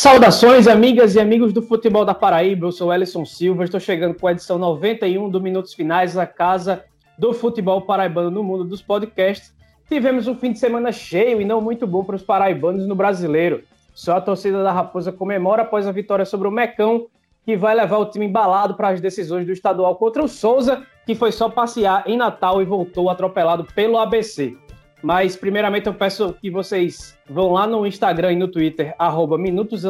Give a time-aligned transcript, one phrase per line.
[0.00, 2.68] Saudações, amigas e amigos do futebol da Paraíba.
[2.68, 6.84] Eu sou Ellison Silva, estou chegando com a edição 91 do Minutos Finais, a casa
[7.18, 9.52] do futebol paraibano no mundo dos podcasts.
[9.88, 13.64] Tivemos um fim de semana cheio e não muito bom para os paraibanos no brasileiro.
[13.92, 17.08] Só a torcida da Raposa comemora após a vitória sobre o Mecão,
[17.44, 21.16] que vai levar o time embalado para as decisões do estadual contra o Souza, que
[21.16, 24.56] foi só passear em Natal e voltou atropelado pelo ABC.
[25.02, 29.84] Mas, primeiramente, eu peço que vocês vão lá no Instagram e no Twitter, arroba Minutos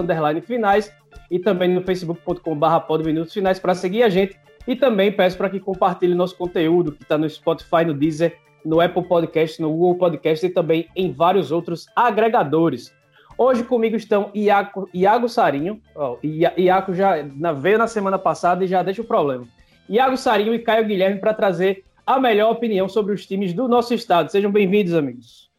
[0.44, 0.92] Finais,
[1.30, 4.38] e também no facebook.com.br Minutos Finais para seguir a gente.
[4.66, 8.80] E também peço para que compartilhe nosso conteúdo, que está no Spotify, no Deezer, no
[8.80, 12.94] Apple Podcast, no Google Podcast e também em vários outros agregadores.
[13.38, 15.80] Hoje comigo estão Iaco, Iago Sarinho.
[15.94, 17.14] Oh, Iaco já
[17.56, 19.46] veio na semana passada e já deixa o problema.
[19.88, 23.92] Iago Sarinho e Caio Guilherme para trazer a melhor opinião sobre os times do nosso
[23.92, 24.32] estado.
[24.32, 25.50] Sejam bem-vindos, amigos.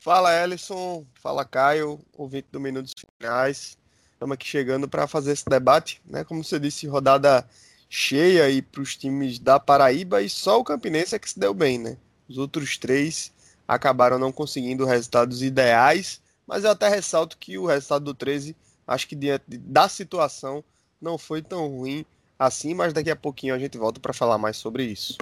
[0.00, 1.06] Fala, Ellison.
[1.14, 3.78] Fala, Caio, ouvinte do Minutos Finais.
[4.12, 6.24] Estamos aqui chegando para fazer esse debate, né?
[6.24, 7.48] Como você disse, rodada
[7.88, 11.54] cheia aí para os times da Paraíba e só o Campinense é que se deu
[11.54, 11.96] bem, né?
[12.28, 13.32] Os outros três
[13.68, 19.06] acabaram não conseguindo resultados ideais, mas eu até ressalto que o resultado do 13, acho
[19.06, 20.64] que diante da situação,
[21.00, 22.04] não foi tão ruim
[22.36, 25.16] assim, mas daqui a pouquinho a gente volta para falar mais sobre isso.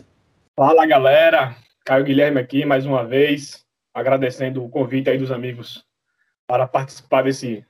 [0.54, 3.64] Fala galera, Caio Guilherme aqui mais uma vez,
[3.94, 5.82] agradecendo o convite aí dos amigos
[6.46, 7.64] para participar desse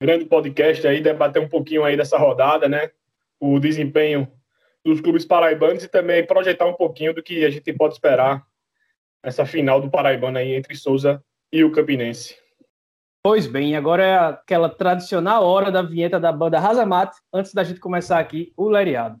[0.00, 2.92] grande podcast aí, debater um pouquinho aí dessa rodada, né?
[3.40, 4.30] O desempenho
[4.84, 8.46] dos clubes paraibanos e também projetar um pouquinho do que a gente pode esperar
[9.24, 11.20] nessa final do Paraibano aí entre Souza
[11.52, 12.38] e o Campinense.
[13.20, 17.80] Pois bem, agora é aquela tradicional hora da vinheta da banda Razamate, antes da gente
[17.80, 19.20] começar aqui o Leriado.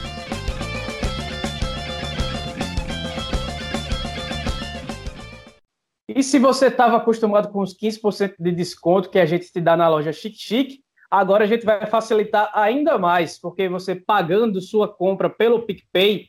[6.21, 9.75] E se você estava acostumado com os 15% de desconto que a gente te dá
[9.75, 14.87] na loja Chic Chic, agora a gente vai facilitar ainda mais, porque você pagando sua
[14.87, 16.27] compra pelo PicPay,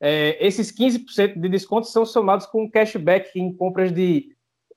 [0.00, 4.28] é, esses 15% de desconto são somados com cashback em compras de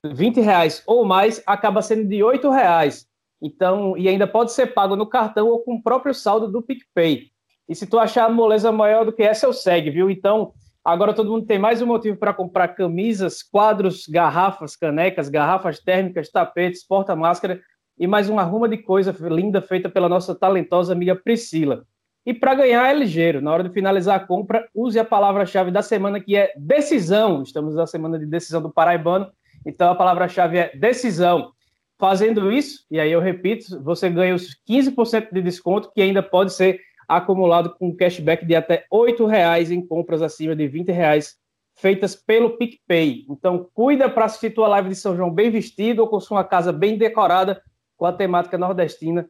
[0.04, 3.06] 20 reais ou mais, acaba sendo de 8 reais.
[3.40, 7.30] Então, e ainda pode ser pago no cartão ou com o próprio saldo do PicPay.
[7.68, 10.10] E se tu achar a moleza maior do que essa, eu segue, viu?
[10.10, 10.52] Então,
[10.86, 16.30] Agora todo mundo tem mais um motivo para comprar camisas, quadros, garrafas, canecas, garrafas térmicas,
[16.30, 17.60] tapetes, porta-máscara
[17.98, 21.82] e mais uma ruma de coisa linda feita pela nossa talentosa amiga Priscila.
[22.24, 23.40] E para ganhar é ligeiro.
[23.40, 27.42] Na hora de finalizar a compra, use a palavra-chave da semana que é decisão.
[27.42, 29.26] Estamos na semana de decisão do Paraibano,
[29.66, 31.50] então a palavra-chave é decisão.
[31.98, 36.52] Fazendo isso, e aí eu repito, você ganha os 15% de desconto que ainda pode
[36.52, 36.78] ser
[37.08, 41.36] acumulado com cashback de até R$ reais em compras acima de R$ reais
[41.76, 43.26] feitas pelo PicPay.
[43.28, 46.72] Então, cuida para assistir tua live de São João bem vestido ou com sua casa
[46.72, 47.62] bem decorada
[47.96, 49.28] com a temática nordestina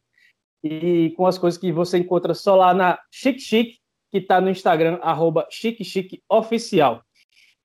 [0.62, 3.78] e com as coisas que você encontra só lá na Chic Chic,
[4.10, 7.02] que está no Instagram, arroba Chic Chic Oficial.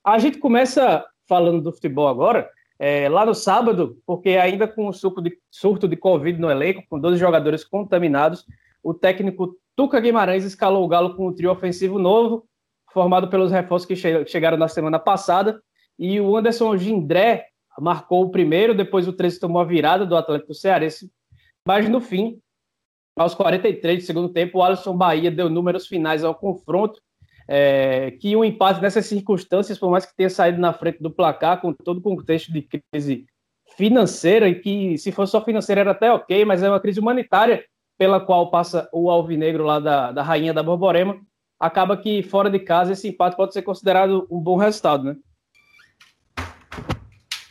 [0.04, 4.94] A gente começa falando do futebol agora, é, lá no sábado, porque ainda com o
[4.94, 8.46] surto de, surto de Covid no elenco, com 12 jogadores contaminados,
[8.84, 12.46] o técnico Tuca Guimarães escalou o Galo com um trio ofensivo novo,
[12.92, 15.62] formado pelos reforços que che chegaram na semana passada,
[15.98, 17.46] e o Anderson Gindré
[17.80, 21.10] marcou o primeiro, depois o 13 tomou a virada do Atlético Cearense,
[21.66, 22.40] mas no fim,
[23.16, 27.02] aos 43 do segundo tempo, o Alisson Bahia deu números finais ao confronto,
[27.48, 31.62] é, que um empate nessas circunstâncias, por mais que tenha saído na frente do placar,
[31.62, 33.26] com todo o contexto de crise
[33.78, 37.64] financeira, e que se fosse só financeira era até ok, mas é uma crise humanitária
[38.02, 41.22] pela qual passa o Alvinegro lá da, da Rainha da Borborema,
[41.60, 45.16] acaba que fora de casa esse empate pode ser considerado um bom resultado, né?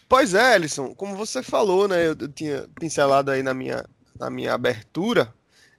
[0.08, 2.04] Pois é, Ellison, como você falou, né?
[2.04, 3.88] Eu, eu tinha pincelado aí na minha,
[4.18, 5.32] na minha abertura.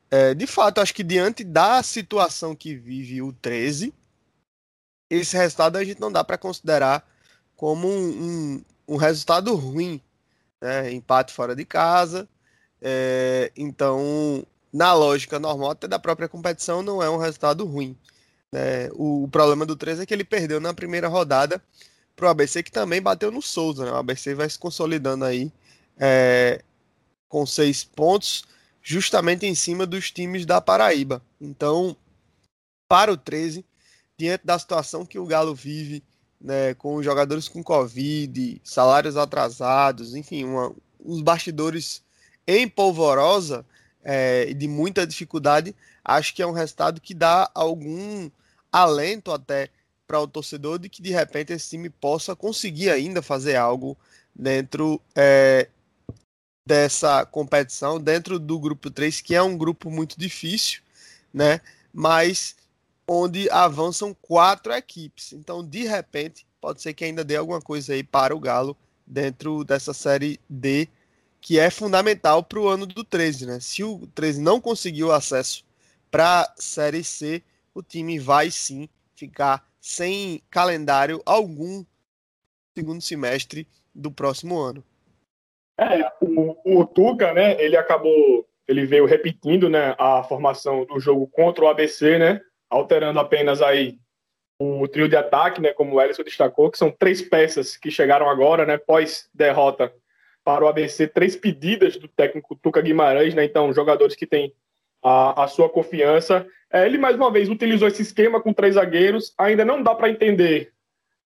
[0.10, 3.94] É, de fato, acho que diante da situação que vive o 13,
[5.10, 7.06] esse resultado a gente não dá para considerar
[7.58, 10.02] como um, um, um, resultado ruim.
[10.62, 10.94] Né?
[10.94, 12.26] Empate fora de casa.
[12.82, 17.98] É, então, na lógica normal até da própria competição, não é um resultado ruim.
[18.52, 18.90] Né?
[18.94, 21.62] O, o, problema do 13 é que ele perdeu na primeira rodada
[22.16, 23.86] para o ABC, que também bateu no Souza.
[23.86, 23.92] Né?
[23.92, 25.52] O ABC vai se consolidando aí
[25.98, 26.62] é,
[27.28, 28.44] com seis pontos,
[28.82, 31.22] justamente em cima dos times da Paraíba.
[31.40, 31.96] Então,
[32.88, 33.66] para o 13,
[34.18, 36.04] diante da situação que o Galo vive
[36.40, 42.04] né, com jogadores com Covid, salários atrasados, enfim, uma, os bastidores
[42.48, 43.66] em polvorosa
[44.04, 48.30] é, de muita dificuldade, acho que é um resultado que dá algum
[48.72, 49.70] alento até
[50.08, 53.98] para o torcedor de que de repente esse time possa conseguir ainda fazer algo
[54.36, 55.70] dentro é,
[56.66, 60.82] dessa competição, dentro do grupo 3, que é um grupo muito difícil,
[61.34, 61.62] né?
[61.94, 62.56] Mas
[63.08, 65.34] onde avançam quatro equipes.
[65.34, 69.64] Então, de repente, pode ser que ainda dê alguma coisa aí para o Galo dentro
[69.64, 70.88] dessa série D,
[71.42, 73.60] que é fundamental para o ano do 13, né?
[73.60, 75.66] Se o 13 não conseguiu acesso
[76.12, 77.42] para a série C,
[77.74, 81.84] o time vai sim ficar sem calendário algum
[82.78, 84.84] segundo semestre do próximo ano.
[85.80, 91.28] É, o, o Tuca, né, ele acabou, ele veio repetindo, né, a formação do jogo
[91.28, 92.40] contra o ABC, né,
[92.70, 93.98] alterando apenas aí
[94.60, 98.30] o trio de ataque, né, como o Ellison destacou, que são três peças que chegaram
[98.30, 99.92] agora, né, pós derrota
[100.44, 104.54] para o ABC, três pedidas do técnico Tuca Guimarães, né, então jogadores que têm
[105.04, 106.46] a, a sua confiança.
[106.72, 110.10] É, ele mais uma vez utilizou esse esquema com três zagueiros, ainda não dá para
[110.10, 110.72] entender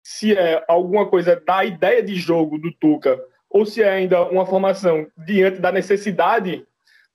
[0.02, 3.18] se é alguma coisa da ideia de jogo do Tuca
[3.48, 6.66] ou se é ainda uma formação diante da necessidade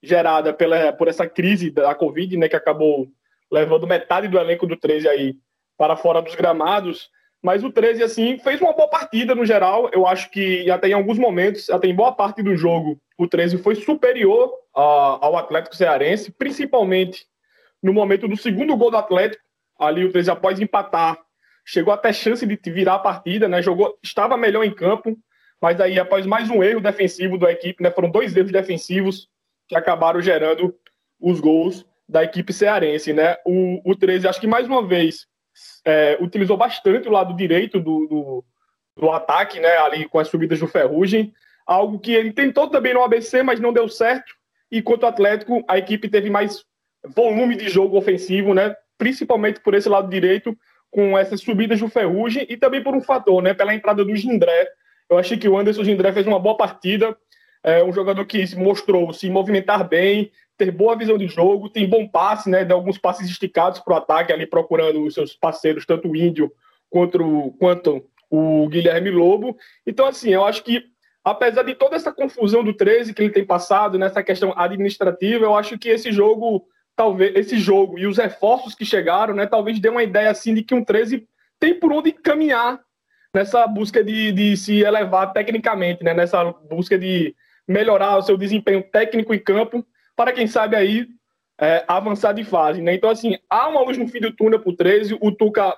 [0.02, 3.08] gerada pela, por essa crise da Covid, né, que acabou
[3.50, 5.36] levando metade do elenco do 13 aí
[5.76, 7.10] para fora dos gramados.
[7.42, 9.88] Mas o 13, assim, fez uma boa partida no geral.
[9.92, 13.58] Eu acho que até em alguns momentos, até em boa parte do jogo, o 13
[13.58, 17.26] foi superior ao Atlético Cearense, principalmente
[17.82, 19.42] no momento do segundo gol do Atlético.
[19.78, 21.18] Ali o 13, após empatar,
[21.64, 23.62] chegou até chance de virar a partida, né?
[23.62, 25.16] Jogou, estava melhor em campo,
[25.60, 27.90] mas aí após mais um erro defensivo da equipe, né?
[27.90, 29.28] Foram dois erros defensivos
[29.66, 30.74] que acabaram gerando
[31.18, 33.36] os gols da equipe cearense, né?
[33.46, 35.26] O, o 13, acho que mais uma vez,
[35.84, 38.44] é, utilizou bastante o lado direito do, do,
[38.96, 39.76] do, ataque, né?
[39.78, 41.32] Ali com as subidas do Ferrugem,
[41.66, 44.34] algo que ele tentou também no ABC, mas não deu certo.
[44.70, 46.64] E quanto ao Atlético, a equipe teve mais
[47.04, 48.74] volume de jogo ofensivo, né?
[48.98, 50.56] Principalmente por esse lado direito,
[50.90, 53.54] com essas subidas do Ferrugem e também por um fator, né?
[53.54, 54.68] Pela entrada do Gindré.
[55.08, 57.16] Eu achei que o Anderson Gindré fez uma boa partida.
[57.62, 60.30] É um jogador que se mostrou se movimentar bem,
[60.60, 62.66] ter boa visão de jogo, tem bom passe, né?
[62.66, 66.52] De alguns passes esticados para o ataque, ali procurando os seus parceiros, tanto o Índio
[66.90, 69.56] quanto, quanto o Guilherme Lobo.
[69.86, 70.84] Então, assim, eu acho que,
[71.24, 75.56] apesar de toda essa confusão do 13 que ele tem passado nessa questão administrativa, eu
[75.56, 79.46] acho que esse jogo, talvez, esse jogo e os reforços que chegaram, né?
[79.46, 81.26] Talvez dê uma ideia assim de que um 13
[81.58, 82.78] tem por onde caminhar
[83.34, 86.12] nessa busca de, de se elevar tecnicamente, né?
[86.12, 87.34] Nessa busca de
[87.66, 89.86] melhorar o seu desempenho técnico em campo
[90.20, 91.08] para quem sabe aí
[91.58, 92.92] é, avançar de fase, né?
[92.92, 95.74] Então, assim, há uma luz no fim do túnel pro 13, o Tuca,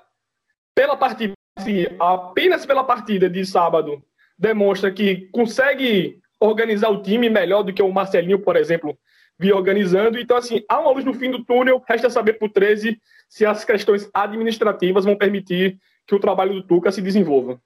[0.74, 4.02] pela partida, assim, apenas pela partida de sábado,
[4.36, 8.98] demonstra que consegue organizar o time melhor do que o Marcelinho, por exemplo,
[9.38, 10.18] vinha organizando.
[10.18, 13.64] Então, assim, há uma luz no fim do túnel, resta saber pro 13 se as
[13.64, 17.60] questões administrativas vão permitir que o trabalho do Tuca se desenvolva.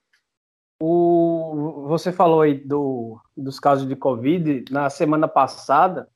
[0.78, 4.66] O, você falou aí do, dos casos de Covid.
[4.70, 6.06] Na semana passada,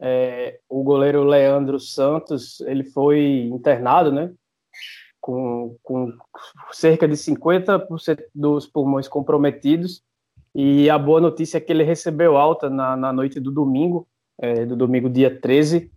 [0.00, 4.32] é, o goleiro Leandro Santos ele foi internado, né?
[5.20, 6.10] Com, com
[6.72, 10.02] cerca de 50% dos pulmões comprometidos.
[10.54, 14.08] E a boa notícia é que ele recebeu alta na, na noite do domingo,
[14.38, 15.92] é, do domingo dia 13,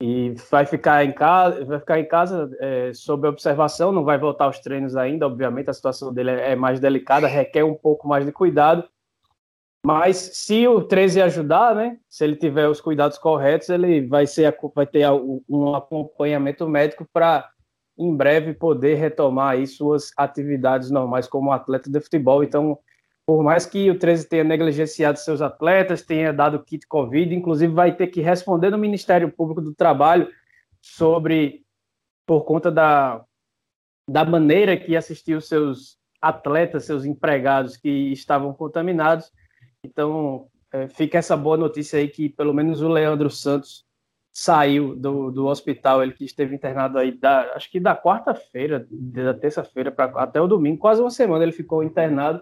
[0.00, 4.44] e vai ficar em casa, vai ficar em casa é, sob observação, não vai voltar
[4.44, 8.24] aos treinos ainda, obviamente a situação dele é, é mais delicada, requer um pouco mais
[8.24, 8.84] de cuidado,
[9.84, 14.56] mas se o 13 ajudar, né, se ele tiver os cuidados corretos, ele vai, ser,
[14.74, 15.06] vai ter
[15.48, 17.48] um acompanhamento médico para,
[17.96, 22.42] em breve, poder retomar aí suas atividades normais como atleta de futebol.
[22.42, 22.78] Então,
[23.24, 27.94] por mais que o 13 tenha negligenciado seus atletas, tenha dado kit Covid, inclusive vai
[27.94, 30.28] ter que responder no Ministério Público do Trabalho
[30.80, 31.62] sobre,
[32.26, 33.22] por conta da,
[34.08, 39.30] da maneira que assistiu seus atletas, seus empregados que estavam contaminados,
[39.84, 43.86] então, é, fica essa boa notícia aí que pelo menos o Leandro Santos
[44.32, 49.34] saiu do, do hospital, ele que esteve internado aí, da, acho que da quarta-feira, da
[49.34, 52.40] terça-feira até o domingo, quase uma semana ele ficou internado,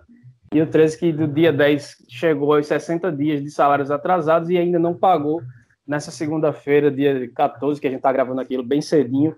[0.53, 4.59] e o 13 que do dia 10 chegou aos 60 dias de salários atrasados e
[4.59, 5.43] ainda não pagou
[5.87, 9.35] nessa segunda-feira, dia 14, que a gente está gravando aquilo bem cedinho,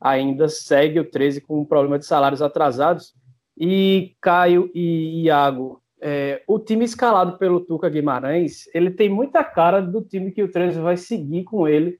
[0.00, 3.14] ainda segue o 13 com um problema de salários atrasados,
[3.56, 9.80] e Caio e Iago, é, o time escalado pelo Tuca Guimarães, ele tem muita cara
[9.80, 11.98] do time que o 13 vai seguir com ele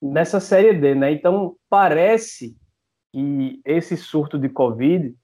[0.00, 1.12] nessa Série D, né?
[1.12, 2.56] Então, parece
[3.12, 5.14] que esse surto de Covid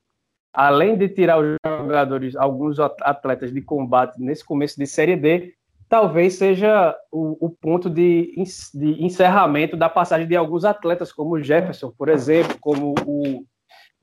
[0.56, 5.54] além de tirar os jogadores, alguns atletas de combate nesse começo de Série D,
[5.87, 8.35] talvez seja o, o ponto de,
[8.75, 13.44] de, encerramento da passagem de alguns atletas, como o Jefferson, por exemplo, como o,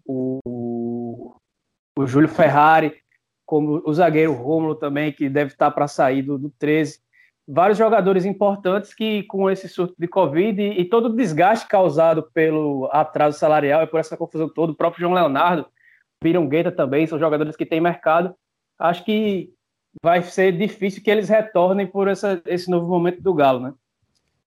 [0.06, 1.36] o,
[1.98, 2.94] o Júlio Ferrari,
[3.54, 7.00] como o zagueiro Rômulo também, que deve estar para sair do, do 13.
[7.48, 12.24] Vários jogadores importantes que, com esse surto de Covid e, e todo o desgaste causado
[12.34, 15.68] pelo atraso salarial e por essa confusão toda, o próprio João Leonardo,
[16.20, 18.34] Pirongueta também, são jogadores que têm mercado.
[18.80, 19.54] Acho que
[20.02, 23.74] vai ser difícil que eles retornem por essa, esse novo momento do Galo, né?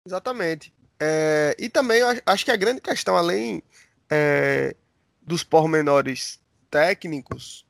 [0.04, 0.74] Exatamente.
[0.98, 3.62] É, e também acho que a grande questão, além
[4.10, 4.74] é,
[5.22, 7.65] dos pormenores técnicos,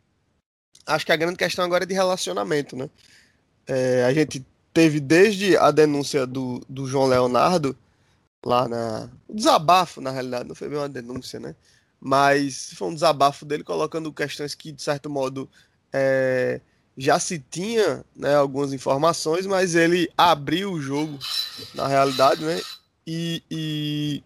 [0.87, 2.89] acho que a grande questão agora é de relacionamento, né?
[3.67, 7.77] É, a gente teve desde a denúncia do, do João Leonardo,
[8.45, 9.11] lá na.
[9.29, 11.55] O desabafo, na realidade, não foi bem uma denúncia, né?
[12.01, 15.49] mas foi um desabafo dele colocando questões que, de certo modo,
[15.93, 16.61] é,
[16.97, 21.19] já se tinha né, algumas informações, mas ele abriu o jogo
[21.75, 22.61] na realidade, né?
[23.07, 24.25] E, e,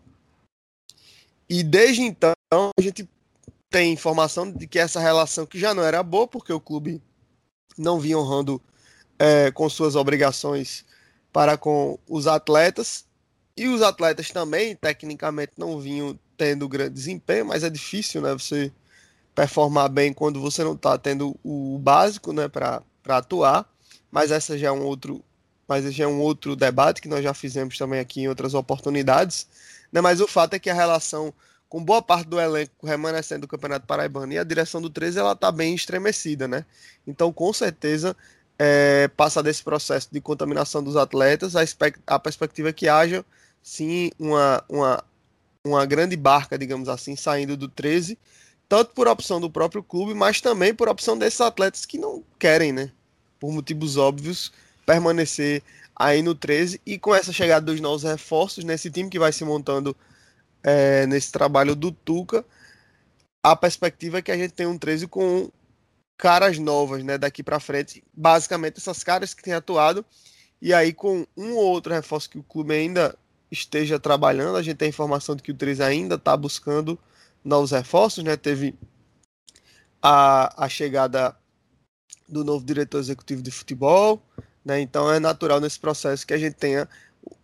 [1.48, 3.08] e desde então a gente
[3.70, 7.00] tem informação de que essa relação que já não era boa, porque o clube
[7.78, 8.60] não vinha honrando
[9.18, 10.84] é, com suas obrigações
[11.32, 13.06] para com os atletas,
[13.56, 18.32] e os atletas também, tecnicamente, não vinham tendo grande desempenho, mas é difícil, né?
[18.32, 18.72] Você
[19.34, 23.70] performar bem quando você não está tendo o básico, né, para atuar.
[24.10, 25.22] Mas essa já é um outro,
[25.68, 29.46] mas já é um outro debate que nós já fizemos também aqui em outras oportunidades.
[29.92, 30.00] Né?
[30.00, 31.32] Mas o fato é que a relação
[31.70, 35.32] com boa parte do elenco remanescendo do Campeonato Paraibano e a direção do 13 ela
[35.32, 36.66] está bem estremecida, né?
[37.06, 38.14] Então, com certeza,
[38.58, 41.62] é, passa desse processo de contaminação dos atletas, a,
[42.06, 43.24] a perspectiva é que haja
[43.62, 45.04] sim uma, uma
[45.64, 48.18] uma grande barca, digamos assim, saindo do 13,
[48.68, 52.72] tanto por opção do próprio clube, mas também por opção desses atletas que não querem,
[52.72, 52.90] né?
[53.38, 54.52] Por motivos óbvios,
[54.86, 55.62] permanecer
[55.94, 59.44] aí no 13 e com essa chegada dos novos reforços nesse time que vai se
[59.44, 59.94] montando
[60.62, 62.44] é, nesse trabalho do Tuca,
[63.42, 65.50] a perspectiva é que a gente tem um 13 com
[66.16, 70.04] caras novas, né, daqui para frente, basicamente essas caras que têm atuado
[70.60, 73.16] e aí com um ou outro reforço que o clube ainda
[73.50, 74.56] esteja trabalhando.
[74.56, 76.98] A gente tem informação de que o 3 ainda está buscando
[77.42, 78.36] novos reforços, né?
[78.36, 78.74] Teve
[80.02, 81.34] a, a chegada
[82.28, 84.22] do novo diretor executivo de futebol,
[84.64, 84.80] né?
[84.80, 86.86] Então é natural nesse processo que a gente tenha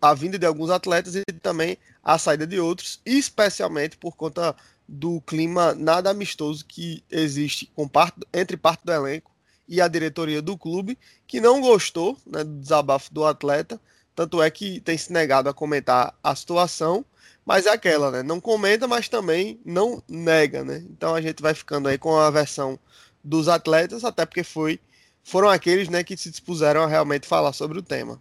[0.01, 4.55] a vinda de alguns atletas e também a saída de outros, especialmente por conta
[4.89, 9.33] do clima nada amistoso que existe parte, entre parte do elenco
[9.69, 13.81] e a diretoria do clube, que não gostou né, do desabafo do atleta,
[14.15, 17.05] tanto é que tem se negado a comentar a situação,
[17.45, 18.23] mas é aquela, né?
[18.23, 20.85] Não comenta, mas também não nega, né?
[20.91, 22.79] Então a gente vai ficando aí com a versão
[23.23, 24.81] dos atletas, até porque foi
[25.23, 28.21] foram aqueles, né, que se dispuseram a realmente falar sobre o tema.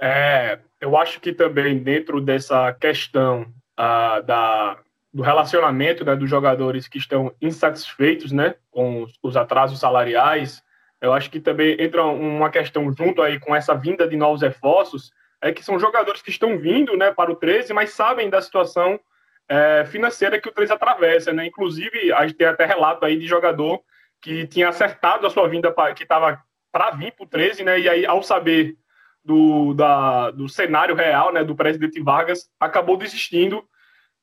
[0.00, 3.42] É, eu acho que também dentro dessa questão
[3.78, 4.78] uh, da,
[5.12, 10.62] do relacionamento né, dos jogadores que estão insatisfeitos né, com os, os atrasos salariais,
[11.00, 15.12] eu acho que também entra uma questão junto aí com essa vinda de novos reforços,
[15.42, 19.00] é que são jogadores que estão vindo né, para o 13, mas sabem da situação
[19.48, 21.32] é, financeira que o 13 atravessa.
[21.32, 21.46] Né?
[21.46, 23.80] Inclusive, a gente tem até relato aí de jogador
[24.20, 27.80] que tinha acertado a sua vinda, pra, que estava para vir para o 13, né?
[27.80, 28.76] e aí, ao saber
[29.24, 33.62] do, da, do cenário real né, do presidente Vargas, acabou desistindo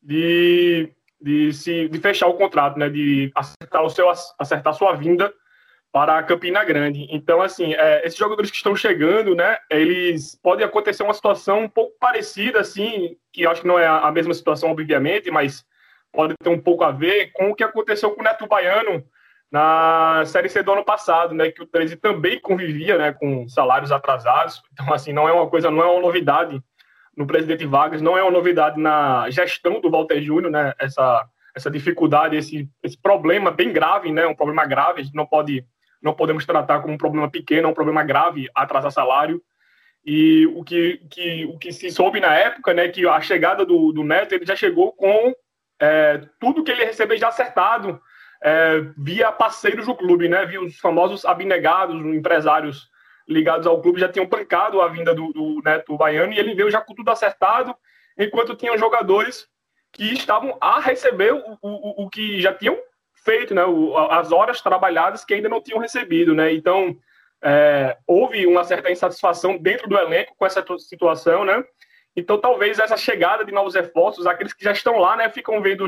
[0.01, 5.33] de, de, se, de fechar o contrato, né, de acertar, o seu, acertar sua vinda
[5.91, 7.07] para a Campina Grande.
[7.09, 11.69] Então, assim, é, esses jogadores que estão chegando, né, eles podem acontecer uma situação um
[11.69, 15.65] pouco parecida, assim, que eu acho que não é a mesma situação, obviamente, mas
[16.11, 19.03] pode ter um pouco a ver com o que aconteceu com o Neto Baiano
[19.51, 23.91] na Série C do ano passado, né, que o 13 também convivia, né, com salários
[23.91, 24.61] atrasados.
[24.73, 26.61] Então, assim, não é uma coisa, não é uma novidade
[27.15, 31.71] no presidente Vargas, não é uma novidade na gestão do Walter Júnior, né, essa essa
[31.71, 35.65] dificuldade, esse, esse problema bem grave, né, um problema grave, a gente não pode
[35.99, 39.41] não podemos tratar como um problema pequeno, é um problema grave atrasar salário.
[40.05, 43.91] E o que, que, o que se soube na época, né, que a chegada do,
[43.91, 45.33] do Neto, ele já chegou com
[45.81, 47.99] é, tudo que ele recebeu já acertado
[48.43, 52.89] é, via parceiros do clube, né, via os famosos abnegados, empresários
[53.27, 56.71] ligados ao clube já tinham pancado a vinda do, do Neto Baiano e ele veio
[56.71, 57.75] já com tudo acertado,
[58.17, 59.47] enquanto tinham jogadores
[59.91, 62.77] que estavam a receber o, o, o que já tinham
[63.13, 63.63] feito, né,
[64.11, 66.53] as horas trabalhadas que ainda não tinham recebido, né?
[66.53, 66.95] Então,
[67.41, 71.63] é, houve uma certa insatisfação dentro do elenco com essa situação, né?
[72.15, 75.85] Então, talvez essa chegada de novos reforços, aqueles que já estão lá, né, ficam vendo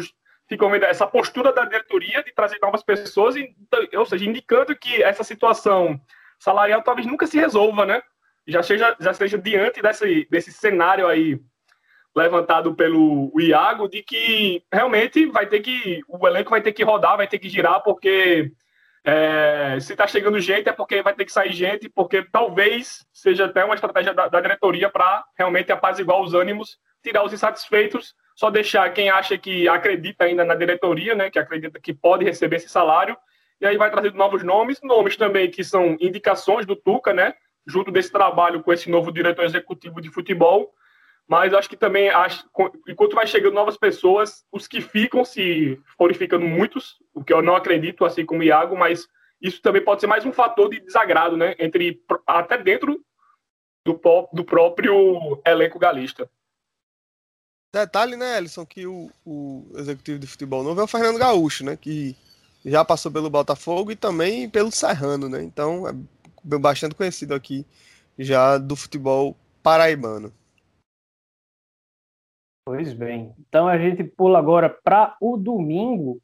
[0.49, 3.55] ficam vendo essa postura da diretoria de trazer novas pessoas, e,
[3.95, 6.01] ou seja, indicando que essa situação
[6.39, 8.01] salarial talvez nunca se resolva, né?
[8.47, 11.39] Já seja, já seja diante desse, desse cenário aí
[12.15, 17.15] levantado pelo Iago de que realmente vai ter que o elenco vai ter que rodar,
[17.15, 18.51] vai ter que girar porque
[19.05, 23.45] é, se está chegando gente é porque vai ter que sair gente, porque talvez seja
[23.45, 28.49] até uma estratégia da, da diretoria para realmente apaziguar os ânimos, tirar os insatisfeitos só
[28.49, 32.69] deixar quem acha que acredita ainda na diretoria, né, que acredita que pode receber esse
[32.69, 33.17] salário,
[33.59, 37.33] e aí vai trazendo novos nomes, nomes também que são indicações do Tuca, né,
[37.67, 40.73] junto desse trabalho com esse novo diretor executivo de futebol.
[41.27, 42.49] Mas acho que também, acho,
[42.87, 47.41] enquanto vai chegando novas pessoas, os que ficam, se forem ficando muitos, o que eu
[47.41, 49.05] não acredito, assim como o Iago, mas
[49.41, 53.03] isso também pode ser mais um fator de desagrado, né, entre até dentro
[53.85, 53.99] do,
[54.31, 56.29] do próprio elenco galista.
[57.71, 61.77] Detalhe, né, Ellison, que o, o executivo de futebol novo é o Fernando Gaúcho, né?
[61.77, 62.15] Que
[62.65, 65.43] já passou pelo Botafogo e também pelo Serrano, né?
[65.43, 65.93] Então é
[66.57, 67.65] bastante conhecido aqui
[68.17, 70.33] já do futebol paraibano.
[72.65, 73.33] Pois bem.
[73.47, 76.19] Então a gente pula agora para o domingo,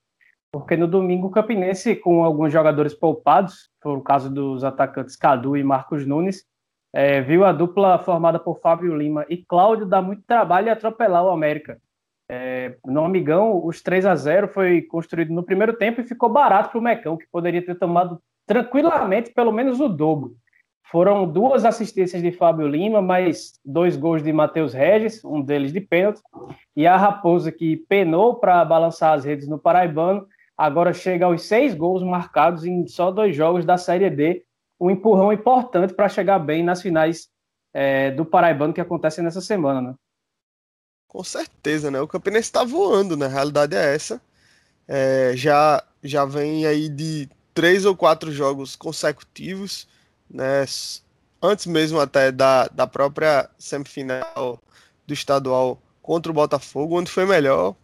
[0.51, 5.55] porque no domingo o Campinense, com alguns jogadores poupados, foi o caso dos atacantes Cadu
[5.55, 6.45] e Marcos Nunes,
[6.95, 11.25] é, viu a dupla formada por Fábio Lima e Cláudio dar muito trabalho e atropelar
[11.25, 11.77] o América.
[12.31, 16.69] É, no Amigão, os 3 a 0 foi construído no primeiro tempo e ficou barato
[16.69, 20.37] para o Mecão, que poderia ter tomado tranquilamente pelo menos o dobro.
[20.89, 25.81] Foram duas assistências de Fábio Lima, mais dois gols de Matheus Regis, um deles de
[25.81, 26.21] pênalti,
[26.77, 30.25] e a Raposa, que penou para balançar as redes no Paraibano,
[30.57, 34.44] agora chega aos seis gols marcados em só dois jogos da Série D,
[34.79, 37.29] um empurrão importante para chegar bem nas finais
[37.74, 39.96] é, do Paraibano que acontecem nessa semana, né?
[41.08, 42.00] Com certeza, né?
[42.01, 43.25] O Campinense está voando, né?
[43.25, 44.21] A realidade é essa.
[44.88, 49.88] É, já, já vem aí de três ou quatro jogos consecutivos,
[50.30, 50.65] né?
[51.41, 54.62] Antes mesmo até da, da própria semifinal
[55.06, 57.76] do estadual contra o Botafogo, onde foi melhor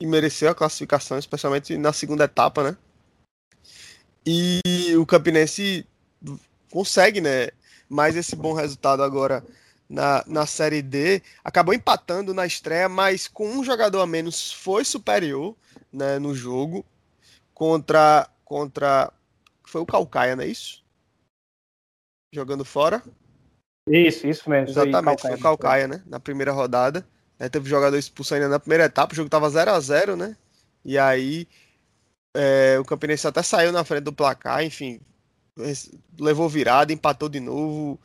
[0.00, 2.76] e mereceu a classificação, especialmente na segunda etapa, né?
[4.26, 5.86] E o Campinense
[6.70, 7.48] consegue, né?
[7.88, 9.44] Mais esse bom resultado agora
[9.88, 11.22] na, na Série D.
[11.44, 15.56] Acabou empatando na estreia, mas com um jogador a menos foi superior
[15.92, 16.84] né, no jogo
[17.52, 18.28] contra.
[18.44, 19.12] contra
[19.66, 20.82] foi o Calcaia, não é isso?
[22.32, 23.02] Jogando fora.
[23.88, 24.70] Isso, isso mesmo.
[24.70, 26.02] Exatamente, foi o Calcaia, né?
[26.06, 27.06] Na primeira rodada.
[27.38, 30.36] É, teve jogador expulso ainda na primeira etapa, o jogo tava 0 a 0 né?
[30.84, 31.48] E aí
[32.34, 35.00] é, o Campinense até saiu na frente do placar, enfim,
[36.18, 37.98] levou virada, empatou de novo,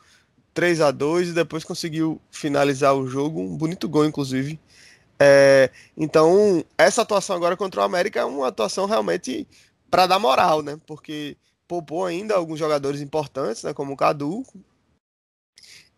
[0.54, 4.58] 3 a 2 e depois conseguiu finalizar o jogo, um bonito gol, inclusive.
[5.18, 9.46] É, então, essa atuação agora contra o América é uma atuação realmente
[9.90, 10.78] para dar moral, né?
[10.86, 11.36] Porque
[11.68, 13.74] poupou ainda alguns jogadores importantes, né?
[13.74, 14.44] Como o Cadu.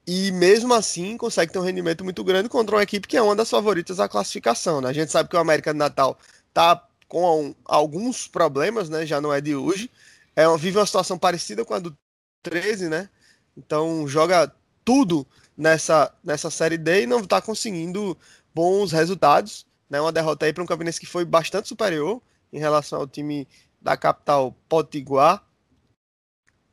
[0.06, 3.36] E mesmo assim consegue ter um rendimento muito grande contra uma equipe que é uma
[3.36, 4.80] das favoritas à classificação.
[4.80, 4.88] Né?
[4.88, 6.18] A gente sabe que o América de Natal
[6.52, 9.06] tá com alguns problemas, né?
[9.06, 9.88] Já não é de hoje
[10.34, 11.96] é, vive uma situação parecida com a do
[12.42, 13.08] 13, né?
[13.56, 14.52] Então joga
[14.84, 18.16] tudo nessa, nessa série D e não está conseguindo
[18.54, 19.66] bons resultados.
[19.88, 20.00] Né?
[20.00, 22.20] Uma derrota aí para um Campinense que foi bastante superior
[22.52, 23.46] em relação ao time
[23.80, 25.44] da capital Potiguar.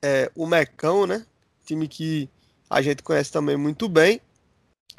[0.01, 1.25] É, o Mecão, né?
[1.65, 2.29] Time que
[2.69, 4.21] a gente conhece também muito bem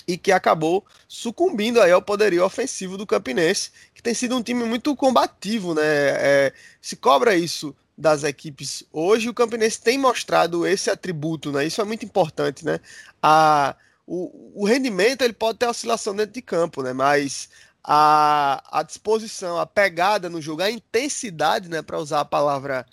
[0.07, 4.65] e que acabou sucumbindo aí ao poderio ofensivo do Campinense, que tem sido um time
[4.65, 5.83] muito combativo, né?
[5.85, 11.67] É, se cobra isso das equipes hoje, o Campinense tem mostrado esse atributo, né?
[11.67, 12.81] Isso é muito importante, né?
[13.23, 16.95] A, o, o rendimento ele pode ter oscilação dentro de campo, né?
[16.95, 17.51] Mas
[17.85, 21.83] a, a disposição, a pegada no jogo, a intensidade, né?
[21.83, 22.87] Para usar a palavra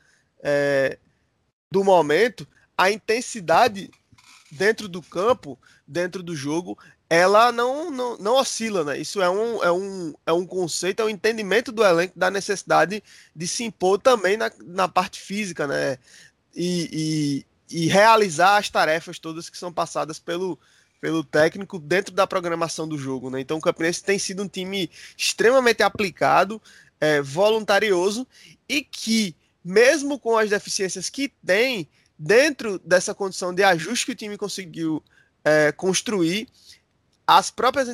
[0.43, 0.98] é,
[1.72, 2.46] do momento,
[2.78, 3.89] a intensidade
[4.52, 6.78] dentro do campo, dentro do jogo,
[7.10, 9.00] ela não, não, não oscila, né?
[9.00, 13.02] Isso é um, é, um, é um conceito, é um entendimento do elenco da necessidade
[13.36, 15.98] de se impor também na, na parte física, né?
[16.56, 20.60] E, e, e realizar as tarefas todas que são passadas pelo,
[21.00, 23.39] pelo técnico dentro da programação do jogo, né?
[23.39, 26.62] Então o Campinense tem sido um time extremamente aplicado,
[27.00, 28.28] é, voluntarioso
[28.67, 34.15] e que, mesmo com as deficiências que tem, dentro dessa condição de ajuste que o
[34.15, 35.04] time conseguiu
[35.46, 36.48] é, construir,
[37.27, 37.89] as próprias,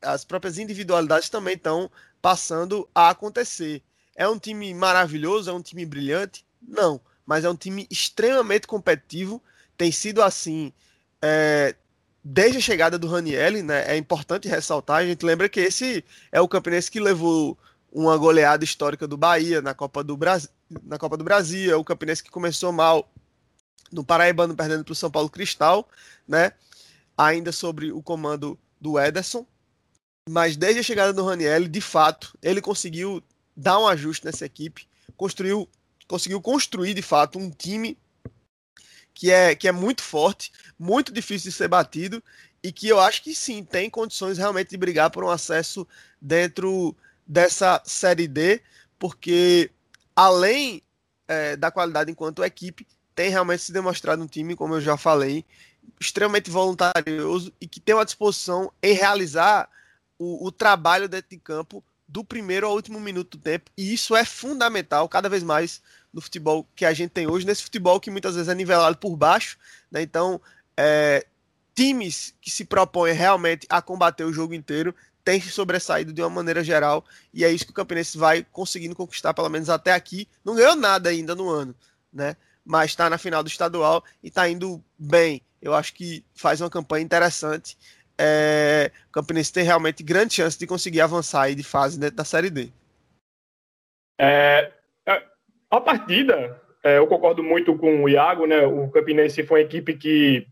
[0.00, 1.90] as próprias individualidades também estão
[2.22, 3.82] passando a acontecer.
[4.14, 6.46] É um time maravilhoso, é um time brilhante?
[6.62, 9.42] Não, mas é um time extremamente competitivo,
[9.76, 10.72] tem sido assim
[11.20, 11.74] é,
[12.22, 13.84] desde a chegada do Ranielli, né?
[13.86, 17.58] É importante ressaltar, a gente lembra que esse é o Campinense que levou
[17.90, 20.50] uma goleada histórica do Bahia na Copa do Brasil,
[20.84, 23.10] na Copa do Brasil, é o Campinense que começou mal
[23.90, 25.88] no Paraibano perdendo para o São Paulo Cristal,
[26.26, 26.52] né?
[27.16, 29.46] Ainda sobre o comando do Ederson,
[30.28, 33.22] mas desde a chegada do Raniel, de fato, ele conseguiu
[33.56, 34.86] dar um ajuste nessa equipe,
[35.16, 35.68] construiu,
[36.06, 37.98] conseguiu construir de fato um time
[39.14, 42.22] que é, que é muito forte, muito difícil de ser batido
[42.62, 45.86] e que eu acho que sim, tem condições realmente de brigar por um acesso
[46.20, 48.62] dentro dessa Série D,
[48.98, 49.70] porque
[50.14, 50.82] além
[51.26, 55.44] é, da qualidade enquanto equipe, tem realmente se demonstrado um time, como eu já falei,
[56.00, 59.68] extremamente voluntarioso e que tem uma disposição em realizar
[60.18, 64.16] o, o trabalho dentro de campo do primeiro ao último minuto do tempo, e isso
[64.16, 68.10] é fundamental cada vez mais no futebol que a gente tem hoje, nesse futebol que
[68.10, 69.58] muitas vezes é nivelado por baixo,
[69.90, 70.00] né?
[70.00, 70.40] Então,
[70.74, 71.26] é,
[71.74, 76.64] times que se propõem realmente a combater o jogo inteiro têm sobressaído de uma maneira
[76.64, 80.26] geral, e é isso que o Campinense vai conseguindo conquistar, pelo menos até aqui.
[80.42, 81.74] Não ganhou nada ainda no ano,
[82.10, 82.34] né?
[82.64, 85.42] Mas está na final do estadual e está indo bem.
[85.60, 87.76] Eu acho que faz uma campanha interessante
[88.20, 92.24] é, o Campinense tem realmente grande chance de conseguir avançar aí de fase dentro da
[92.24, 92.68] Série D.
[94.20, 94.72] É,
[95.06, 95.22] é,
[95.70, 98.66] a partida, é, eu concordo muito com o Iago, né?
[98.66, 100.44] O Campinense foi uma equipe que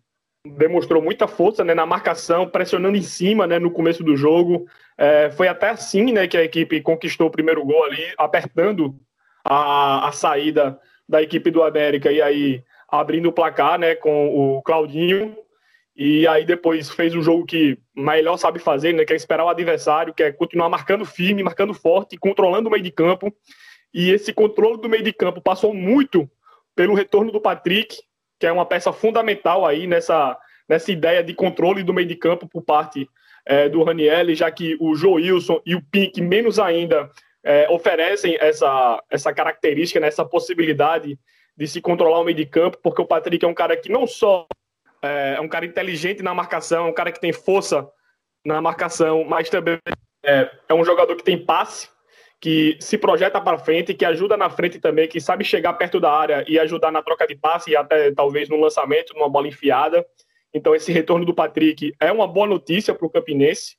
[0.47, 4.69] demonstrou muita força né, na marcação, pressionando em cima né, no começo do jogo.
[4.97, 8.95] É, foi até assim né, que a equipe conquistou o primeiro gol ali, apertando
[9.45, 14.62] a, a saída da equipe do América e aí abrindo o placar né, com o
[14.62, 15.37] Claudinho.
[15.96, 19.05] E aí depois fez o jogo que melhor sabe fazer, né?
[19.05, 22.83] Que é esperar o adversário, que é continuar marcando firme, marcando forte, controlando o meio
[22.83, 23.35] de campo.
[23.94, 26.31] E esse controle do meio de campo passou muito
[26.75, 27.96] pelo retorno do Patrick,
[28.38, 30.37] que é uma peça fundamental aí nessa,
[30.68, 33.09] nessa ideia de controle do meio de campo por parte
[33.46, 37.11] é, do Raniel, já que o Joilson e o Pink, menos ainda,
[37.42, 41.18] é, oferecem essa, essa característica, né, essa possibilidade
[41.57, 44.07] de se controlar o meio de campo, porque o Patrick é um cara que não
[44.07, 44.47] só
[45.03, 47.88] é, é um cara inteligente na marcação, é um cara que tem força
[48.45, 49.79] na marcação, mas também
[50.23, 51.88] é, é um jogador que tem passe,
[52.40, 56.12] que se projeta para frente, que ajuda na frente também, que sabe chegar perto da
[56.12, 60.05] área e ajudar na troca de passe e até talvez no lançamento, numa bola enfiada.
[60.53, 63.77] Então esse retorno do Patrick é uma boa notícia para o Campinense,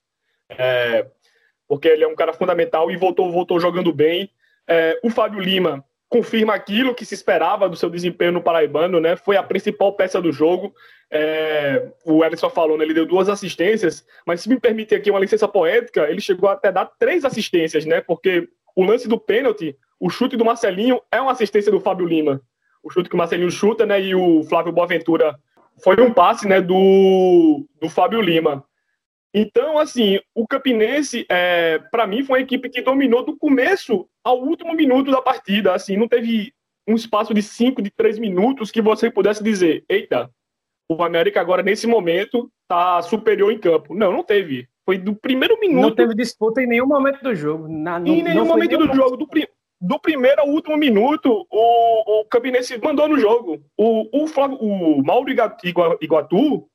[0.50, 1.08] é,
[1.68, 4.30] porque ele é um cara fundamental e voltou, voltou jogando bem.
[4.68, 9.16] É, o Fábio Lima confirma aquilo que se esperava do seu desempenho no Paraibano, né?
[9.16, 10.74] Foi a principal peça do jogo.
[11.12, 12.84] É, o Ellison falou, né?
[12.84, 16.68] ele deu duas assistências, mas se me permite aqui uma licença poética, ele chegou até
[16.68, 18.02] a dar três assistências, né?
[18.02, 22.42] Porque o lance do pênalti, o chute do Marcelinho é uma assistência do Fábio Lima.
[22.84, 24.02] O chute que o Marcelinho chuta, né?
[24.02, 25.38] E o Flávio Boaventura
[25.84, 26.62] foi um passe, né?
[26.62, 28.64] Do, do Fábio Lima.
[29.40, 34.42] Então, assim, o Campinense, é, para mim, foi uma equipe que dominou do começo ao
[34.42, 35.76] último minuto da partida.
[35.76, 36.52] Assim, não teve
[36.88, 40.28] um espaço de cinco, de três minutos que você pudesse dizer: eita,
[40.90, 43.94] o América agora, nesse momento, tá superior em campo.
[43.94, 44.68] Não, não teve.
[44.84, 45.82] Foi do primeiro minuto.
[45.82, 47.68] Não teve disputa em nenhum momento do jogo.
[47.68, 49.18] Na, em nenhum momento nenhum do jogo.
[49.18, 49.28] Do,
[49.82, 53.62] do, primeiro ao último minuto, o, o Campinense mandou no jogo.
[53.78, 54.26] O, o,
[54.62, 56.68] o Mauro Iguatu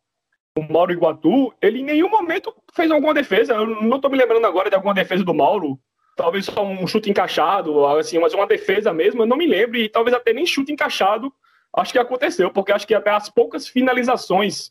[0.57, 3.55] o Mauro Iguatu, ele em nenhum momento fez alguma defesa.
[3.55, 5.79] Eu não estou me lembrando agora de alguma defesa do Mauro.
[6.17, 9.89] Talvez só um chute encaixado, assim, mas uma defesa mesmo, eu não me lembro, e
[9.89, 11.33] talvez até nem chute encaixado,
[11.75, 14.71] acho que aconteceu, porque acho que até as poucas finalizações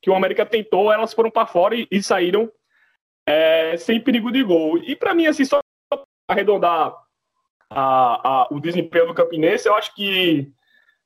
[0.00, 2.50] que o América tentou, elas foram para fora e, e saíram
[3.24, 4.76] é, sem perigo de gol.
[4.78, 5.60] E para mim, assim, só
[6.28, 6.92] arredondar
[7.70, 10.52] a, a, o desempenho do Campinense, eu acho que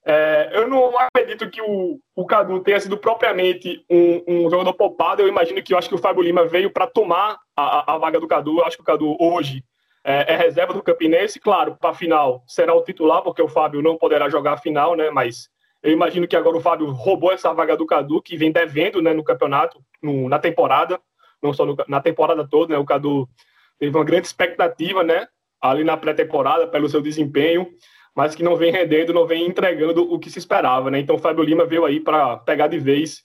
[0.09, 5.21] é, eu não acredito que o, o Cadu tenha sido propriamente um, um, jogador poupado.
[5.21, 8.21] Eu imagino que eu acho que o Fábio Lima veio para tomar a, a, vaga
[8.21, 8.61] do Cadu.
[8.61, 9.64] Eu acho que o Cadu hoje
[10.05, 11.40] é, é reserva do Campinense.
[11.40, 14.95] Claro, para a final será o titular, porque o Fábio não poderá jogar a final,
[14.95, 15.11] né?
[15.11, 15.49] Mas
[15.83, 19.12] eu imagino que agora o Fábio roubou essa vaga do Cadu, que vem devendo né,
[19.12, 21.01] no campeonato, no, na temporada,
[21.42, 22.75] não só no, na temporada toda.
[22.75, 22.79] Né?
[22.79, 23.29] O Cadu
[23.77, 25.27] teve uma grande expectativa, né?
[25.61, 27.69] Ali na pré-temporada, pelo seu desempenho
[28.17, 30.99] mas que não vem rendendo, não vem entregando o que se esperava, né?
[30.99, 33.23] Então o Fábio Lima veio aí para pegar de vez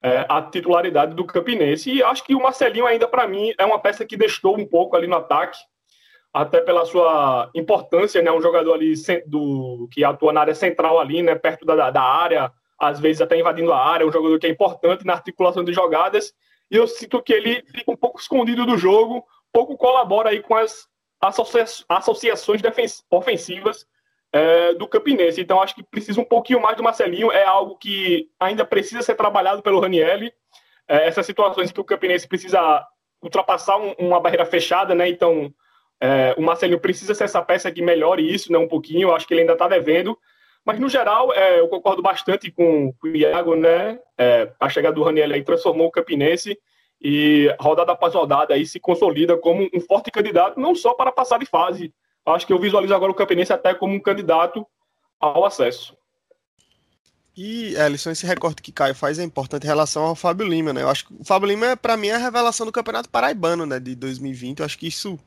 [0.00, 1.92] é, a titularidade do Campinense.
[1.92, 4.94] E acho que o Marcelinho ainda, para mim, é uma peça que deixou um pouco
[4.94, 5.58] ali no ataque,
[6.32, 8.30] até pela sua importância, né?
[8.30, 8.94] Um jogador ali
[9.26, 11.34] do, que atua na área central ali, né?
[11.34, 15.04] Perto da, da área, às vezes até invadindo a área, um jogador que é importante
[15.04, 16.32] na articulação de jogadas.
[16.70, 20.54] E eu sinto que ele fica um pouco escondido do jogo, pouco colabora aí com
[20.54, 20.88] as
[21.20, 22.62] associa associações
[23.10, 23.84] ofensivas
[24.32, 25.40] é, do Campinense.
[25.40, 27.30] Então, acho que precisa um pouquinho mais do Marcelinho.
[27.32, 30.32] É algo que ainda precisa ser trabalhado pelo Ranielli.
[30.88, 32.86] É, essas situações que o Campinense precisa
[33.22, 35.08] ultrapassar um, uma barreira fechada, né?
[35.08, 35.52] Então,
[36.02, 39.26] É, o Marcelinho precisa ser essa peça que melhore isso né, um pouquinho, eu acho
[39.26, 40.16] que ele ainda está devendo.
[40.64, 43.98] Mas, no geral, é, eu concordo bastante com, com o Iago, né?
[44.16, 46.58] É, a chegada do Raniel aí transformou o Campinense
[47.02, 51.38] e rodada após rodada aí se consolida como um forte candidato, não só para passar
[51.38, 51.92] de fase.
[52.26, 54.66] Acho que eu visualizo agora o Campinense até como um candidato
[55.18, 55.96] ao acesso.
[57.36, 60.82] E, Ellison, esse recorte que Caio faz é importante em relação ao Fábio Lima, né?
[60.82, 63.80] Eu acho que o Fábio Lima, para mim, é a revelação do Campeonato Paraibano, né,
[63.80, 64.58] de 2020.
[64.58, 65.18] Eu acho que isso,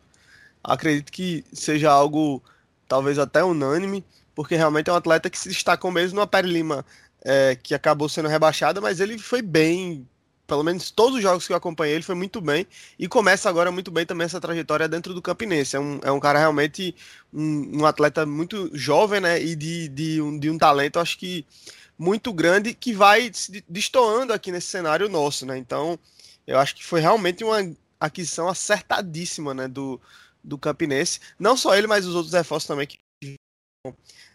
[0.63, 2.43] acredito que seja algo
[2.87, 6.85] talvez até unânime, porque realmente é um atleta que se destacou mesmo no Pere Lima,
[7.23, 10.07] é, que acabou sendo rebaixada, mas ele foi bem,
[10.45, 12.67] pelo menos todos os jogos que eu acompanhei, ele foi muito bem
[12.99, 15.75] e começa agora muito bem também essa trajetória dentro do Campinense.
[15.75, 16.95] É um, é um cara realmente,
[17.33, 19.41] um, um atleta muito jovem, né?
[19.41, 21.45] E de, de, um, de um talento, acho que
[21.97, 25.57] muito grande, que vai se destoando aqui nesse cenário nosso, né?
[25.57, 25.97] Então,
[26.45, 27.59] eu acho que foi realmente uma
[27.99, 29.67] aquisição acertadíssima, né?
[29.67, 29.99] Do,
[30.43, 31.19] do Campinense.
[31.39, 32.99] Não só ele, mas os outros reforços também que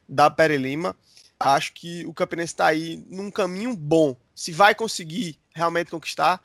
[0.09, 0.97] da Pere Lima.
[1.39, 4.17] Acho que o Campinense está aí num caminho bom.
[4.35, 6.41] Se vai conseguir realmente conquistar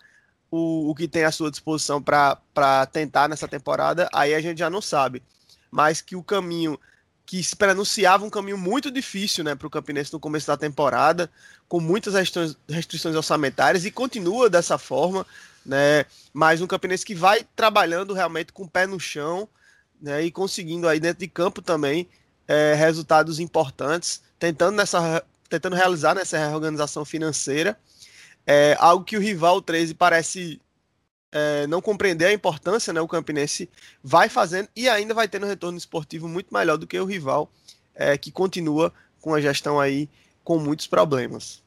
[0.51, 4.69] o, o que tem à sua disposição para tentar nessa temporada, aí a gente já
[4.69, 5.23] não sabe.
[5.71, 6.79] Mas que o caminho
[7.25, 11.31] que se pronunciava um caminho muito difícil né, para o Campinense no começo da temporada,
[11.67, 15.25] com muitas restrições, restrições orçamentárias, e continua dessa forma,
[15.65, 19.47] né, mas um Campinense que vai trabalhando realmente com o pé no chão
[20.01, 22.09] né, e conseguindo aí dentro de campo também
[22.47, 27.77] é, resultados importantes, tentando, nessa, tentando realizar nessa reorganização financeira.
[28.45, 30.61] É, algo que o rival 13 parece
[31.31, 33.01] é, não compreender a importância, né?
[33.01, 33.69] O Campinense
[34.03, 37.49] vai fazendo e ainda vai tendo um retorno esportivo muito melhor do que o rival,
[37.95, 40.09] é, que continua com a gestão aí
[40.43, 41.63] com muitos problemas.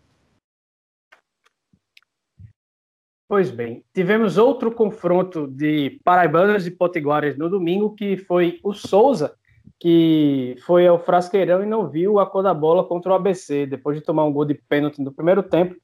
[3.28, 9.34] Pois bem, tivemos outro confronto de paraibanas e potiguares no domingo, que foi o Souza,
[9.80, 13.98] que foi ao Frasqueirão e não viu a cor da bola contra o ABC, depois
[13.98, 15.74] de tomar um gol de pênalti no primeiro tempo.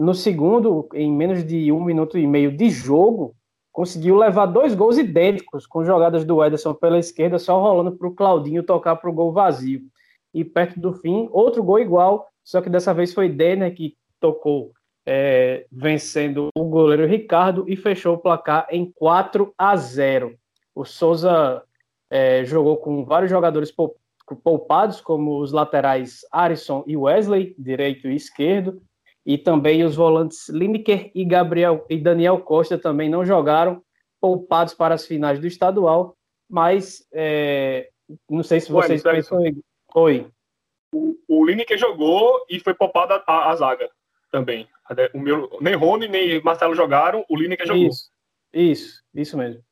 [0.00, 3.36] No segundo, em menos de um minuto e meio de jogo,
[3.70, 8.14] conseguiu levar dois gols idênticos, com jogadas do Ederson pela esquerda, só rolando para o
[8.14, 9.82] Claudinho tocar para o gol vazio.
[10.32, 14.72] E perto do fim, outro gol igual, só que dessa vez foi Denner que tocou,
[15.04, 20.34] é, vencendo o goleiro Ricardo e fechou o placar em 4 a 0.
[20.74, 21.62] O Souza
[22.08, 23.70] é, jogou com vários jogadores
[24.42, 28.80] poupados, como os laterais Arisson e Wesley, direito e esquerdo,
[29.30, 33.80] e também os volantes Lineker e Gabriel e Daniel Costa também não jogaram,
[34.20, 36.16] poupados para as finais do estadual,
[36.48, 37.90] mas é,
[38.28, 39.38] não sei se vocês Ué, pensam.
[39.94, 40.26] Oi.
[40.92, 43.88] O, o Lineker jogou e foi poupado a, a, a zaga
[44.32, 44.68] também.
[45.14, 47.86] O meu, nem Rony nem Marcelo jogaram, o Lineker jogou.
[47.86, 48.10] Isso,
[48.52, 49.62] isso, isso mesmo.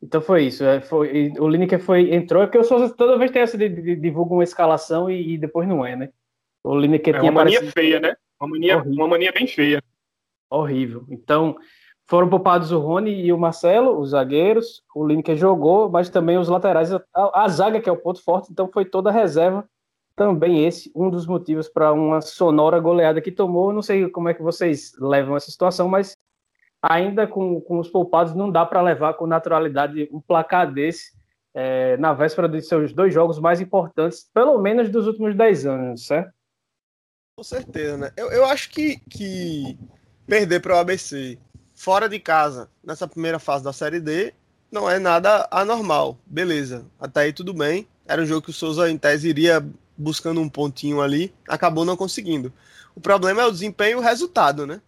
[0.00, 0.64] Então foi isso.
[0.64, 3.68] É, foi, o Lineker foi, entrou, é porque eu sou, toda vez tem essa de,
[3.68, 6.08] de, divulga uma escalação e, e, depois não é, né?
[6.62, 7.72] O Lineker é tinha uma parecido...
[7.72, 8.14] feia, né?
[8.42, 9.80] Uma mania, uma mania bem feia.
[10.50, 11.06] Horrível.
[11.08, 11.56] Então,
[12.08, 14.82] foram poupados o Rony e o Marcelo, os zagueiros.
[14.96, 16.92] O Lineker jogou, mas também os laterais.
[16.92, 19.64] A, a, zaga, que é o ponto forte, então foi toda a reserva.
[20.16, 23.72] Também esse, um dos motivos para uma sonora goleada que tomou.
[23.72, 26.16] Não sei como é que vocês levam essa situação, mas
[26.82, 31.12] ainda com, com os poupados, não dá para levar com naturalidade um placar desse
[31.54, 36.06] é, na véspera de seus dois jogos mais importantes, pelo menos dos últimos 10 anos,
[36.06, 36.41] certo?
[37.36, 38.12] Com certeza, né?
[38.16, 39.78] Eu, eu acho que, que
[40.26, 41.38] perder para o ABC
[41.74, 44.32] fora de casa nessa primeira fase da Série D
[44.70, 46.18] não é nada anormal.
[46.26, 47.88] Beleza, até aí tudo bem.
[48.06, 49.64] Era um jogo que o Souza, em tese, iria
[49.96, 52.52] buscando um pontinho ali, acabou não conseguindo.
[52.94, 54.80] O problema é o desempenho e o resultado, né?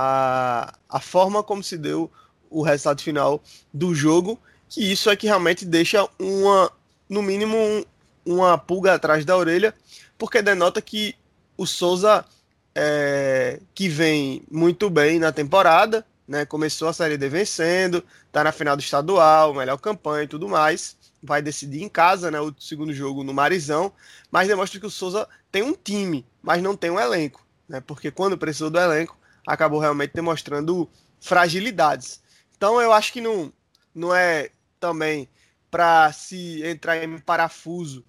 [0.00, 2.10] a, a forma como se deu
[2.48, 3.42] o resultado final
[3.74, 6.70] do jogo, que isso é que realmente deixa uma,
[7.08, 7.84] no mínimo, um,
[8.24, 9.74] uma pulga atrás da orelha,
[10.16, 11.16] porque denota que
[11.58, 12.24] o Souza,
[12.72, 18.52] é, que vem muito bem na temporada, né, começou a Série D vencendo, está na
[18.52, 22.94] final do estadual, melhor campanha e tudo mais, vai decidir em casa, né, o segundo
[22.94, 23.92] jogo no Marizão,
[24.30, 28.10] mas demonstra que o Souza tem um time, mas não tem um elenco, né, porque
[28.12, 30.88] quando precisou do elenco, acabou realmente demonstrando
[31.20, 32.22] fragilidades.
[32.56, 33.52] Então eu acho que não,
[33.92, 35.28] não é também
[35.70, 38.04] para se entrar em parafuso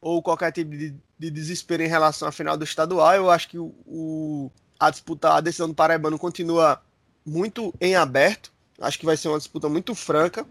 [0.00, 3.14] ou qualquer tipo de, de, desespero em relação à final do estadual.
[3.14, 6.82] Eu acho que o, a disputa, a decisão do Paraibano continua
[7.24, 8.52] muito em aberto.
[8.80, 10.46] Acho que vai ser uma disputa muito franca.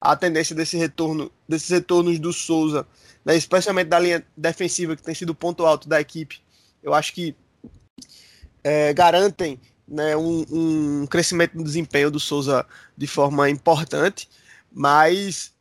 [0.00, 2.86] A tendência desse retorno, desses retornos do Souza,
[3.24, 6.42] né, especialmente da linha defensiva, que tem sido o ponto alto da equipe,
[6.82, 7.36] eu acho que
[8.64, 14.28] é, garantem né, um, um crescimento no desempenho do Souza de forma importante,
[14.72, 15.52] mas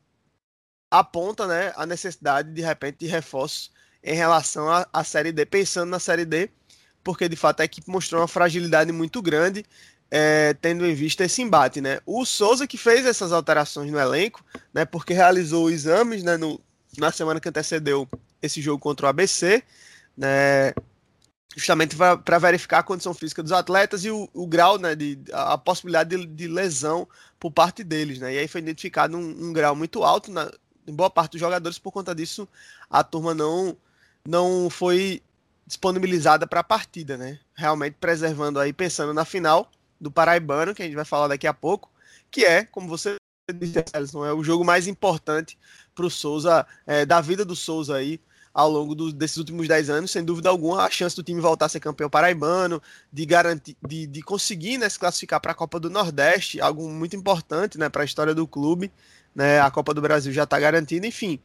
[0.89, 3.71] aponta né, a necessidade, de repente, de reforços
[4.03, 6.49] em relação à Série D, pensando na Série D,
[7.03, 9.65] porque de fato a equipe mostrou uma fragilidade muito grande,
[10.11, 11.81] é, tendo em vista esse embate.
[11.81, 11.99] Né?
[12.05, 16.59] O Souza que fez essas alterações no elenco, né, porque realizou exames né, no,
[16.97, 18.07] na semana que antecedeu
[18.41, 19.63] esse jogo contra o ABC,
[20.17, 20.73] né,
[21.55, 25.57] justamente para verificar a condição física dos atletas e o, o grau, né, de, a,
[25.57, 27.07] possibilidade de, de, lesão
[27.39, 28.19] por parte deles.
[28.19, 30.51] Né, e aí foi identificado um, um grau muito alto na,
[30.87, 32.47] em boa parte dos jogadores, por conta disso
[32.89, 33.77] a turma não,
[34.29, 35.23] não foi
[35.65, 37.39] disponibilizada para a partida, né?
[37.55, 41.53] Realmente preservando aí, pensando na final do Paraibano, que a gente vai falar daqui a
[41.53, 41.89] pouco,
[42.29, 43.15] que é, como você
[43.55, 45.57] disse, Alisson, é o jogo mais importante
[45.95, 48.21] para o Souza, é, da vida do Souza aí,
[48.53, 51.65] ao longo do, desses últimos 10 anos, sem dúvida alguma, a chance do time voltar
[51.65, 52.79] a ser campeão paraibano,
[53.11, 57.15] de garantir, de, de conseguir né, se classificar para a Copa do Nordeste, algo muito
[57.15, 58.91] importante né, para a história do clube.
[59.33, 61.39] Né, a Copa do Brasil já está garantida, enfim.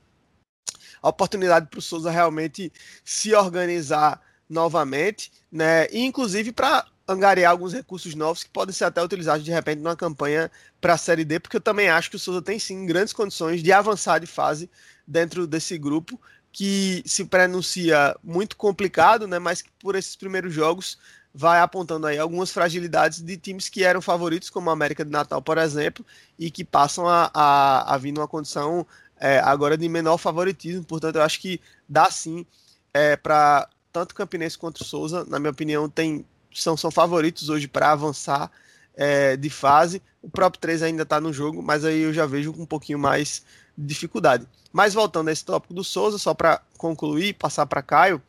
[1.04, 2.72] A oportunidade para o Souza realmente
[3.04, 9.02] se organizar novamente, né, e inclusive para angariar alguns recursos novos que podem ser até
[9.02, 12.18] utilizados de repente numa campanha para a Série D, porque eu também acho que o
[12.18, 14.70] Souza tem sim grandes condições de avançar de fase
[15.06, 16.18] dentro desse grupo
[16.50, 20.96] que se prenuncia muito complicado, né, mas que por esses primeiros jogos
[21.34, 25.42] vai apontando aí algumas fragilidades de times que eram favoritos, como a América de Natal,
[25.42, 26.06] por exemplo,
[26.38, 28.86] e que passam a, a, a vir numa condição
[29.18, 30.84] é, agora de menor favoritismo.
[30.84, 32.46] Portanto, eu acho que dá sim
[32.92, 37.92] é, para tanto Campinense quanto Souza, na minha opinião, tem, são, são favoritos hoje para
[37.92, 38.50] avançar
[38.96, 40.02] é, de fase.
[40.20, 42.98] O próprio 3 ainda está no jogo, mas aí eu já vejo com um pouquinho
[42.98, 43.44] mais
[43.76, 44.46] de dificuldade.
[44.72, 48.20] Mas voltando a esse tópico do Souza, só para concluir, passar para Caio,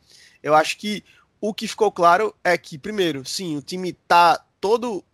[0.42, 1.02] eu acho que
[1.40, 5.04] o que ficou claro é que, primeiro, sim, o time está todo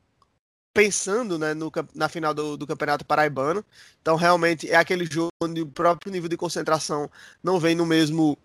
[0.72, 3.64] pensando né, no, na final do, do, Campeonato Paraibano.
[4.00, 7.10] Então, realmente, é aquele jogo onde o próprio nível de concentração
[7.42, 8.38] não vem no mesmo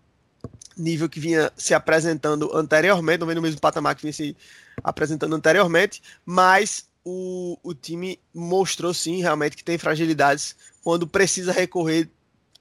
[0.76, 4.36] nível que vinha se apresentando anteriormente, não vem no mesmo patamar que vinha se
[4.82, 12.08] apresentando anteriormente, mas o, o time mostrou sim realmente que tem fragilidades quando precisa recorrer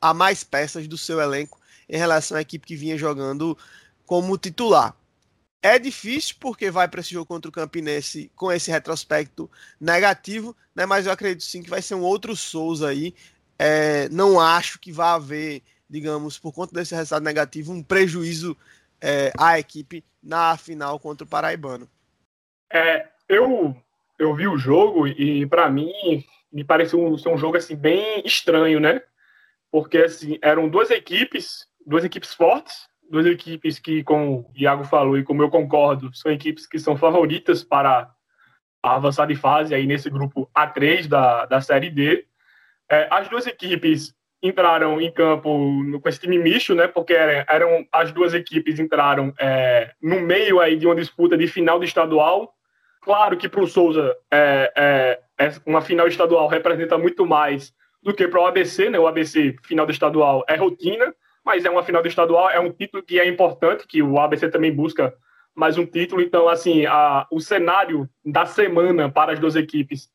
[0.01, 3.57] a mais peças do seu elenco em relação à equipe que vinha jogando
[4.05, 4.95] como titular.
[5.67, 10.85] É difícil porque vai para esse jogo contra o Campinense com esse retrospecto negativo, né?
[10.85, 13.13] mas eu acredito sim que vai ser um outro Souza aí.
[13.59, 18.55] É, não acho que vai haver, digamos, por conta desse resultado negativo, um prejuízo
[19.01, 21.89] é, à equipe na final contra o Paraibano.
[22.71, 23.75] É, eu,
[24.17, 25.91] eu vi o jogo e para mim
[26.51, 29.01] me pareceu ser um jogo assim bem estranho, né?
[29.71, 35.17] porque assim, eram duas equipes, duas equipes fortes, duas equipes que, como o Iago falou
[35.17, 38.11] e como eu concordo, são equipes que são favoritas para
[38.81, 42.25] avançar de fase aí nesse grupo A3 da, da Série D.
[42.89, 45.49] É, as duas equipes entraram em campo
[46.01, 46.87] com esse time misto, né?
[46.87, 51.47] Porque eram, eram as duas equipes entraram é, no meio aí de uma disputa de
[51.47, 52.53] final de estadual.
[53.01, 58.13] Claro que para o Souza é, é, é, uma final estadual representa muito mais do
[58.13, 58.99] que para o ABC, né?
[58.99, 61.13] O ABC final do estadual é rotina,
[61.47, 64.49] mas é uma final do estadual, é um título que é importante, que o ABC
[64.49, 65.13] também busca
[65.55, 66.21] mais um título.
[66.21, 70.09] Então, assim, a, o cenário da semana para as duas equipes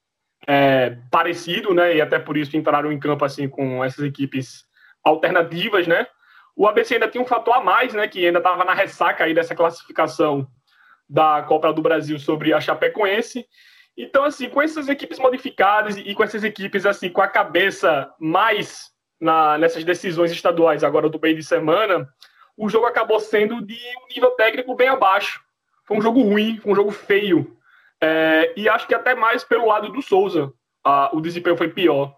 [0.46, 1.96] é parecido, né?
[1.96, 4.64] E até por isso entraram em campo assim com essas equipes
[5.02, 6.06] alternativas, né?
[6.54, 8.06] O ABC ainda tinha um fator a mais, né?
[8.06, 10.46] Que ainda estava na ressaca aí dessa classificação
[11.08, 13.46] da Copa do Brasil sobre a Chapecoense
[13.96, 18.90] então, assim, com essas equipes modificadas e com essas equipes, assim, com a cabeça mais
[19.22, 22.08] na, nessas decisões estaduais agora do meio de semana,
[22.56, 25.40] o jogo acabou sendo de um nível técnico bem abaixo.
[25.86, 27.56] Foi um jogo ruim, foi um jogo feio.
[28.00, 32.16] É, e acho que até mais pelo lado do Souza, a, o desempenho foi pior.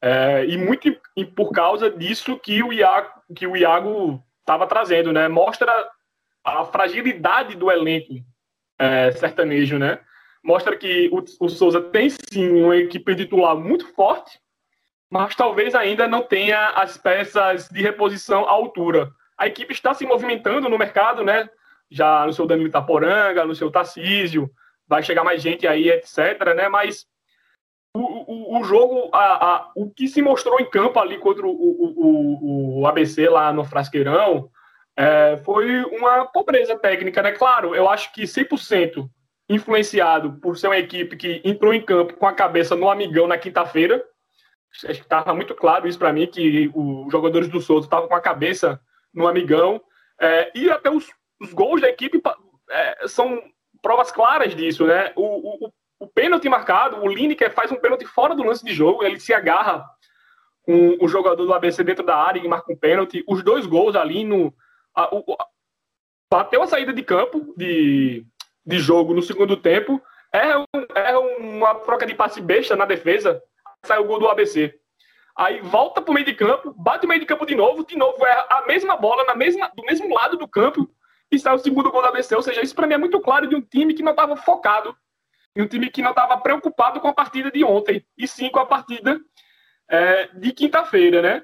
[0.00, 5.12] É, e muito e por causa disso que o Iago que o Iago estava trazendo,
[5.12, 5.28] né?
[5.28, 5.72] Mostra
[6.44, 8.14] a fragilidade do elenco
[8.78, 9.98] é, sertanejo, né?
[10.44, 14.38] mostra que o, o Souza tem sim uma equipe titular muito forte,
[15.14, 19.12] mas talvez ainda não tenha as peças de reposição à altura.
[19.38, 21.48] A equipe está se movimentando no mercado, né?
[21.88, 24.50] Já no seu Danilo Itaporanga, no seu Tarcísio,
[24.88, 26.52] vai chegar mais gente aí, etc.
[26.56, 26.68] Né?
[26.68, 27.06] Mas
[27.96, 31.50] o, o, o jogo, a, a, o que se mostrou em campo ali contra o,
[31.52, 34.50] o, o ABC lá no Frasqueirão,
[34.96, 37.30] é, foi uma pobreza técnica, né?
[37.30, 39.08] Claro, eu acho que 100%
[39.48, 43.38] influenciado por ser uma equipe que entrou em campo com a cabeça no amigão na
[43.38, 44.04] quinta-feira.
[44.82, 48.80] Estava muito claro isso para mim, que os jogadores do Souza estavam com a cabeça
[49.12, 49.80] no amigão.
[50.20, 51.08] É, e até os,
[51.40, 52.20] os, gols da equipe
[52.70, 53.40] é, são
[53.80, 55.12] provas claras disso, né?
[55.14, 59.04] O, o, o pênalti marcado, o Lineker faz um pênalti fora do lance de jogo,
[59.04, 59.84] ele se agarra
[60.62, 63.22] com o jogador do ABC dentro da área e marca um pênalti.
[63.28, 64.52] Os dois gols ali no.
[64.94, 65.24] A, o,
[66.30, 68.24] bateu a saída de campo de,
[68.66, 70.00] de jogo no segundo tempo.
[70.32, 70.64] É, um,
[70.94, 73.40] é uma troca de passe besta na defesa.
[73.84, 74.74] Sai o gol do ABC.
[75.36, 78.24] Aí volta pro meio de campo, bate o meio de campo de novo, de novo
[78.24, 80.88] é a mesma bola na mesma, do mesmo lado do campo
[81.30, 82.34] e sai o segundo gol do ABC.
[82.34, 84.96] Ou seja, isso para mim é muito claro de um time que não estava focado,
[85.56, 88.58] e um time que não estava preocupado com a partida de ontem, e sim com
[88.58, 89.20] a partida
[89.88, 91.42] é, de quinta-feira, né?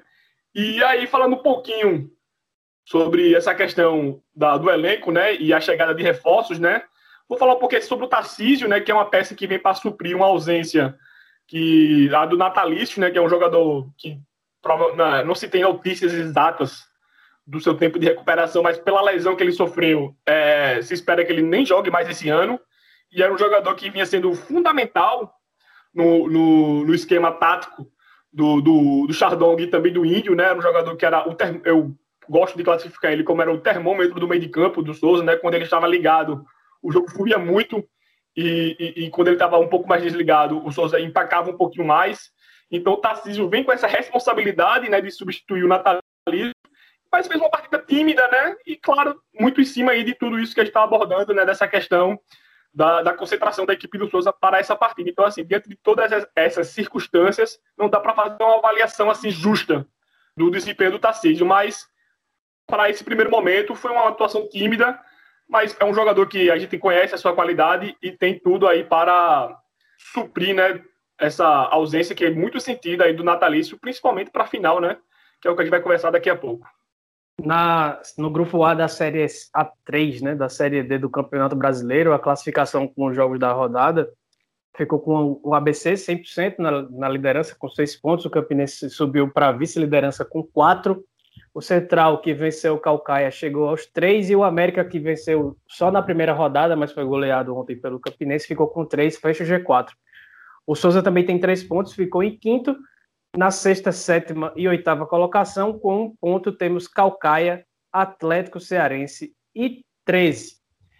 [0.53, 2.11] E aí, falando um pouquinho
[2.83, 6.83] sobre essa questão da, do elenco, né, e a chegada de reforços, né,
[7.29, 9.75] vou falar um pouquinho sobre o Tarcísio, né, que é uma peça que vem para
[9.75, 10.97] suprir uma ausência
[11.51, 14.17] que a do Natalício, né, que é um jogador que
[15.25, 16.85] não se tem notícias exatas
[17.45, 21.31] do seu tempo de recuperação, mas pela lesão que ele sofreu, é, se espera que
[21.31, 22.57] ele nem jogue mais esse ano.
[23.11, 25.33] E era um jogador que vinha sendo fundamental
[25.93, 27.85] no, no, no esquema tático
[28.31, 30.45] do, do, do Chardong e também do Índio, né?
[30.45, 31.59] Era um jogador que era o ter...
[31.65, 31.93] eu
[32.29, 35.35] gosto de classificar ele como era o termômetro do meio de campo do Souza, né?
[35.35, 36.45] Quando ele estava ligado,
[36.81, 37.83] o jogo fluía muito
[38.35, 41.85] e, e, e quando ele estava um pouco mais desligado, o Souza empacava um pouquinho
[41.85, 42.31] mais.
[42.69, 46.01] Então o Tarcísio vem com essa responsabilidade, né, de substituir o Natalino,
[47.11, 48.55] mas fez uma partida tímida, né?
[48.65, 51.45] E claro, muito em cima aí de tudo isso que a gente está abordando, né?
[51.45, 52.17] Dessa questão
[52.73, 55.09] da, da, concentração da equipe do Souza para essa partida.
[55.09, 59.85] Então, assim, diante de todas essas circunstâncias, não dá para fazer uma avaliação assim justa
[60.37, 61.85] do desempenho do Tarcísio, mas
[62.65, 64.97] para esse primeiro momento foi uma atuação tímida,
[65.51, 68.85] mas é um jogador que a gente conhece a sua qualidade e tem tudo aí
[68.85, 69.53] para
[70.13, 70.81] suprir, né,
[71.19, 74.97] essa ausência que é muito sentida aí do Natalício, principalmente para a final, né,
[75.41, 76.65] que é o que a gente vai conversar daqui a pouco.
[77.43, 82.19] Na, no grupo A da série A3, né, da série D do Campeonato Brasileiro, a
[82.19, 84.09] classificação com os jogos da rodada
[84.77, 89.51] ficou com o ABC 100% na, na liderança com seis pontos, o Campinense subiu para
[89.51, 91.03] vice-liderança com quatro,
[91.53, 95.91] o Central que venceu o Calcaia chegou aos três e o América que venceu só
[95.91, 99.89] na primeira rodada, mas foi goleado ontem pelo Campinense, ficou com três, fecha o G4.
[100.65, 102.77] O Souza também tem três pontos, ficou em quinto
[103.35, 110.55] na sexta, sétima e oitava colocação, com um ponto, temos Calcaia, Atlético Cearense e 13.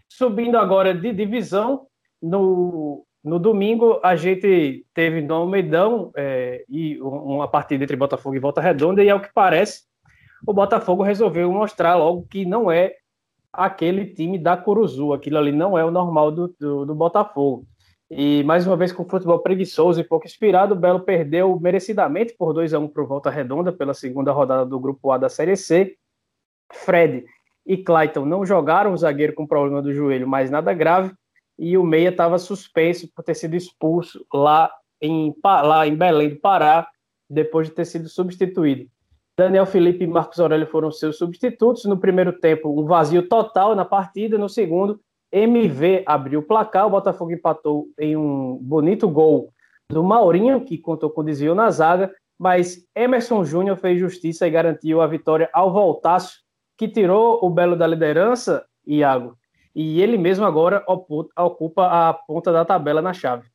[0.10, 1.88] Subindo agora de divisão,
[2.22, 8.40] no, no domingo a gente teve no Almeidão é, e uma partida entre Botafogo e
[8.40, 9.84] Volta Redonda, e ao que parece,
[10.46, 12.96] o Botafogo resolveu mostrar logo que não é
[13.52, 17.66] aquele time da Curuzu, aquilo ali não é o normal do, do, do Botafogo.
[18.10, 22.54] E mais uma vez com futebol preguiçoso e pouco inspirado, o Belo perdeu merecidamente por
[22.54, 25.56] 2 a 1 para o Volta Redonda pela segunda rodada do grupo A da Série
[25.56, 25.96] C.
[26.74, 27.26] Fred
[27.66, 31.14] e Clayton não jogaram, o zagueiro com problema do joelho, mas nada grave,
[31.58, 34.72] e o Meia estava suspenso por ter sido expulso lá
[35.02, 36.88] em, lá em Belém do Pará,
[37.30, 38.90] depois de ter sido substituído.
[39.38, 41.86] Daniel Felipe e Marcos Aurélio foram seus substitutos.
[41.86, 44.38] No primeiro tempo, um vazio total na partida.
[44.38, 45.00] No segundo,
[45.32, 49.54] MV abriu o placar, o Botafogo empatou em um bonito gol
[49.90, 55.02] do Maurinho, que contou com desvio na zaga, mas Emerson Júnior fez justiça e garantiu
[55.02, 56.42] a vitória ao Voltaço,
[56.78, 59.38] que tirou o Belo da liderança, Iago,
[59.76, 63.50] e ele mesmo agora ocupa a ponta da tabela na chave.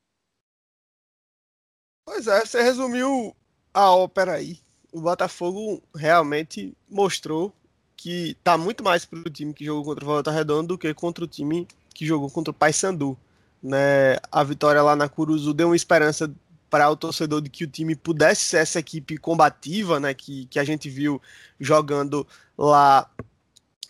[2.07, 3.35] Pois é, você resumiu
[3.75, 4.66] a ópera aí.
[4.97, 7.55] O Botafogo realmente mostrou
[7.95, 11.23] que tá muito mais pro time que jogou contra o Volta Redonda do que contra
[11.23, 13.15] o time que jogou contra o Paysandu.
[13.63, 14.17] Né?
[14.33, 16.35] A vitória lá na Curuzu deu uma esperança
[16.71, 20.59] para o torcedor de que o time pudesse ser essa equipe combativa, né, que, que
[20.59, 21.21] a gente viu
[21.61, 22.27] jogando
[22.57, 23.07] lá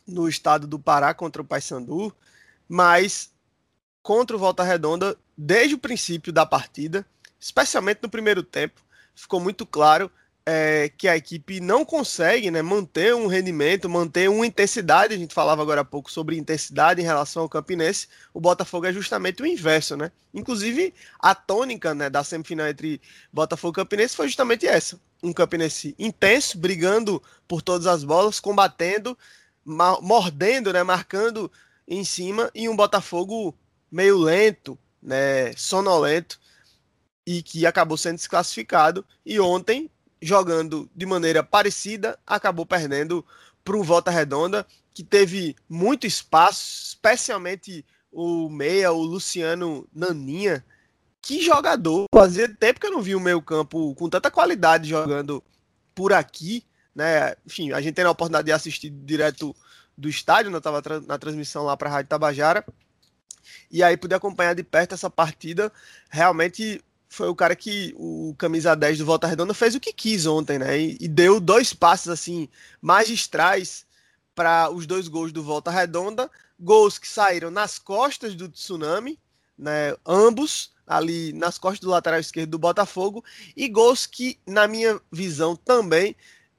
[0.04, 2.12] no estado do Pará contra o Paysandu,
[2.68, 3.30] mas
[4.02, 7.06] contra o Volta Redonda, desde o princípio da partida,
[7.38, 8.82] especialmente no primeiro tempo,
[9.14, 10.10] ficou muito claro
[10.48, 15.12] é, que a equipe não consegue né, manter um rendimento, manter uma intensidade.
[15.12, 18.06] A gente falava agora há pouco sobre intensidade em relação ao Campinense.
[18.32, 20.12] O Botafogo é justamente o inverso, né?
[20.32, 23.00] Inclusive, a tônica né, da semifinal entre
[23.32, 25.00] Botafogo e Campinense foi justamente essa.
[25.20, 29.18] Um Campinense intenso, brigando por todas as bolas, combatendo,
[29.64, 31.50] mordendo, né, marcando
[31.88, 33.52] em cima, e um Botafogo
[33.90, 36.38] meio lento, né, sonolento,
[37.26, 39.04] e que acabou sendo desclassificado.
[39.24, 39.90] E ontem
[40.20, 43.24] jogando de maneira parecida, acabou perdendo
[43.64, 50.64] para um Volta Redonda, que teve muito espaço, especialmente o meia, o Luciano Naninha.
[51.20, 52.06] Que jogador!
[52.14, 55.42] Fazia tempo que eu não vi o meio campo com tanta qualidade jogando
[55.94, 56.64] por aqui.
[56.94, 57.34] Né?
[57.44, 59.54] Enfim, a gente tem a oportunidade de assistir direto
[59.98, 60.56] do estádio, né?
[60.56, 62.64] eu estava na transmissão lá para a Rádio Tabajara.
[63.70, 65.72] E aí poder acompanhar de perto essa partida.
[66.08, 70.26] Realmente foi o cara que o camisa 10 do Volta Redonda fez o que quis
[70.26, 70.78] ontem, né?
[70.78, 72.48] E, e deu dois passes assim
[72.80, 73.86] magistrais
[74.34, 79.18] para os dois gols do Volta Redonda, gols que saíram nas costas do Tsunami,
[79.58, 79.94] né?
[80.04, 83.24] Ambos ali nas costas do lateral esquerdo do Botafogo
[83.56, 86.14] e gols que na minha visão também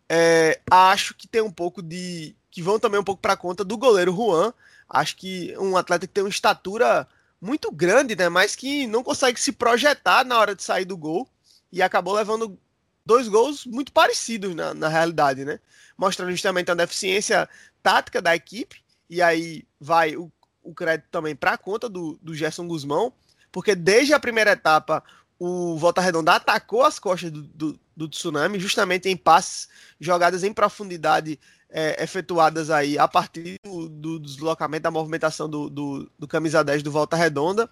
[0.10, 3.78] é, acho que tem um pouco de que vão também um pouco para conta do
[3.78, 4.54] goleiro Juan.
[4.90, 7.08] Acho que um atleta que tem uma estatura
[7.42, 8.30] muito grande, né?
[8.30, 11.30] Mas que não consegue se projetar na hora de sair do gol
[11.72, 12.58] e acabou levando
[13.06, 15.60] dois gols muito parecidos na, na realidade, né?
[15.98, 17.48] Mostrando justamente a deficiência
[17.82, 18.84] tática da equipe.
[19.10, 20.32] E aí vai o,
[20.62, 23.14] o crédito também para a conta do, do Gerson Guzmão,
[23.52, 25.04] porque desde a primeira etapa
[25.40, 29.70] o Volta Redonda atacou as costas do, do, do Tsunami, justamente em passes,
[30.00, 31.40] jogadas em profundidade
[31.70, 36.82] é, efetuadas aí a partir do, do deslocamento, da movimentação do, do, do, camisa 10
[36.84, 37.70] do Volta Redonda.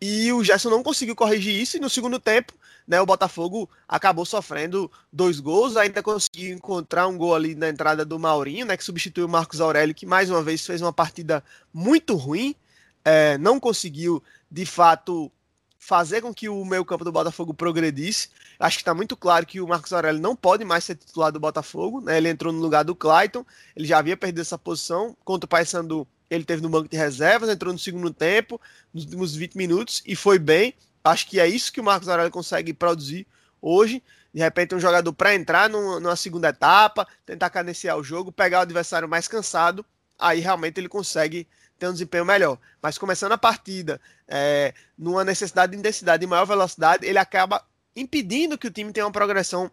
[0.00, 2.52] E o Gerson não conseguiu corrigir isso, e no segundo tempo,
[2.86, 8.04] né, o Botafogo acabou sofrendo dois gols, ainda conseguiu encontrar um gol ali na entrada
[8.04, 11.42] do Maurinho, né, que substituiu o Marcos Aurélio, que mais uma vez fez uma partida
[11.72, 12.54] muito ruim,
[13.04, 15.30] é, não conseguiu de fato
[15.78, 18.28] fazer com que o meio campo do Botafogo progredisse.
[18.58, 21.40] Acho que está muito claro que o Marcos Aurélio não pode mais ser titular do
[21.40, 22.00] Botafogo.
[22.00, 22.16] Né?
[22.16, 25.16] Ele entrou no lugar do Clayton, ele já havia perdido essa posição.
[25.24, 28.60] Contra o Paysandu, ele teve no banco de reservas, entrou no segundo tempo,
[28.92, 30.74] nos últimos 20 minutos, e foi bem.
[31.04, 33.26] Acho que é isso que o Marcos Aurélio consegue produzir
[33.60, 34.02] hoje.
[34.34, 38.62] De repente, um jogador para entrar numa, segunda etapa, tentar cadenciar o jogo, pegar o
[38.62, 39.84] adversário mais cansado,
[40.18, 41.46] aí realmente ele consegue
[41.78, 42.58] ter um desempenho melhor.
[42.80, 47.64] Mas começando a partida é, numa necessidade de intensidade e maior velocidade, ele acaba
[47.94, 49.70] impedindo que o time tenha uma progressão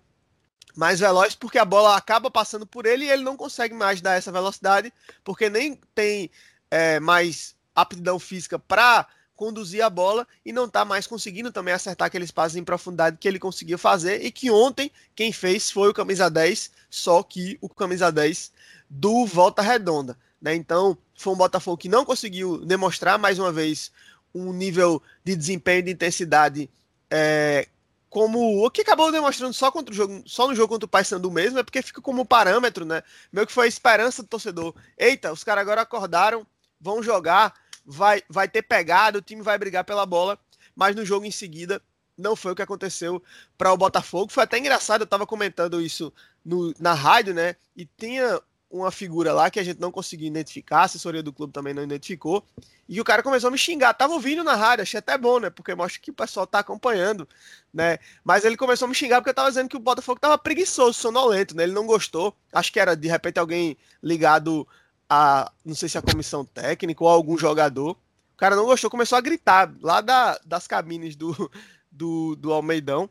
[0.75, 4.15] mais veloz, porque a bola acaba passando por ele e ele não consegue mais dar
[4.15, 4.91] essa velocidade,
[5.23, 6.31] porque nem tem
[6.71, 12.07] é, mais aptidão física para conduzir a bola e não está mais conseguindo também acertar
[12.07, 15.93] aqueles passos em profundidade que ele conseguia fazer e que ontem quem fez foi o
[15.93, 18.51] camisa 10, só que o camisa 10
[18.89, 20.17] do Volta Redonda.
[20.41, 20.55] Né?
[20.55, 23.91] Então, foi um Botafogo que não conseguiu demonstrar mais uma vez
[24.33, 26.69] um nível de desempenho de intensidade
[27.09, 27.67] é,
[28.09, 31.31] como o que acabou demonstrando só contra o jogo, só no jogo contra o Paysandu
[31.31, 33.01] mesmo, é porque fica como parâmetro, né?
[33.31, 34.75] Meio que foi a esperança do torcedor.
[34.95, 36.45] Eita, os caras agora acordaram,
[36.79, 37.53] vão jogar,
[37.83, 40.37] vai, vai ter pegada, o time vai brigar pela bola,
[40.75, 41.81] mas no jogo em seguida
[42.15, 43.21] não foi o que aconteceu
[43.57, 44.31] para o Botafogo.
[44.31, 46.13] Foi até engraçado, eu estava comentando isso
[46.45, 47.55] no, na rádio, né?
[47.75, 48.39] E tinha
[48.73, 51.83] uma figura lá que a gente não conseguiu identificar, a assessoria do clube também não
[51.83, 52.43] identificou,
[52.89, 53.93] e o cara começou a me xingar.
[53.93, 55.49] Tava ouvindo na rádio, achei até bom, né?
[55.49, 57.29] Porque mostra que o pessoal tá acompanhando,
[57.71, 57.99] né?
[58.23, 60.93] Mas ele começou a me xingar porque eu tava dizendo que o Botafogo tava preguiçoso,
[60.93, 61.63] sonolento, né?
[61.63, 62.35] Ele não gostou.
[62.51, 64.67] Acho que era de repente alguém ligado
[65.07, 67.91] a, não sei se a comissão técnica ou algum jogador.
[68.33, 71.51] O cara não gostou, começou a gritar lá da, das cabines do,
[71.91, 73.09] do, do Almeidão.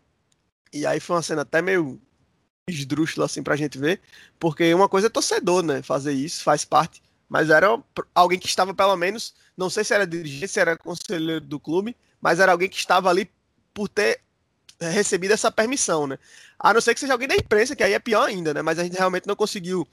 [0.73, 2.01] E aí foi uma cena até meio
[2.69, 4.01] esdrúxulo assim pra gente ver,
[4.39, 7.79] porque uma coisa é torcedor, né, fazer isso, faz parte, mas era
[8.15, 11.97] alguém que estava pelo menos, não sei se era dirigente, se era conselheiro do clube,
[12.21, 13.29] mas era alguém que estava ali
[13.75, 14.21] por ter
[14.79, 16.19] recebido essa permissão, né?
[16.59, 18.63] A não ser que seja alguém da imprensa, que aí é pior ainda, né?
[18.63, 19.87] Mas a gente realmente não conseguiu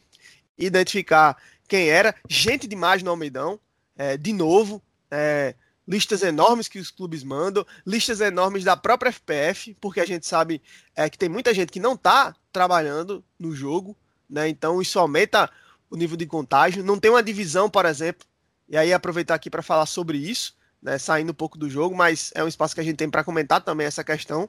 [0.58, 2.16] identificar quem era.
[2.28, 3.60] Gente demais no Almeidão,
[3.96, 5.54] é, de novo, é,
[5.90, 10.62] listas enormes que os clubes mandam, listas enormes da própria FPF, porque a gente sabe
[10.96, 13.98] é, que tem muita gente que não está trabalhando no jogo,
[14.30, 14.48] né?
[14.48, 15.50] Então isso aumenta
[15.90, 16.84] o nível de contágio.
[16.84, 18.28] Não tem uma divisão, por exemplo,
[18.70, 21.00] e aí aproveitar aqui para falar sobre isso, né?
[21.00, 23.60] Saindo um pouco do jogo, mas é um espaço que a gente tem para comentar
[23.60, 24.48] também essa questão.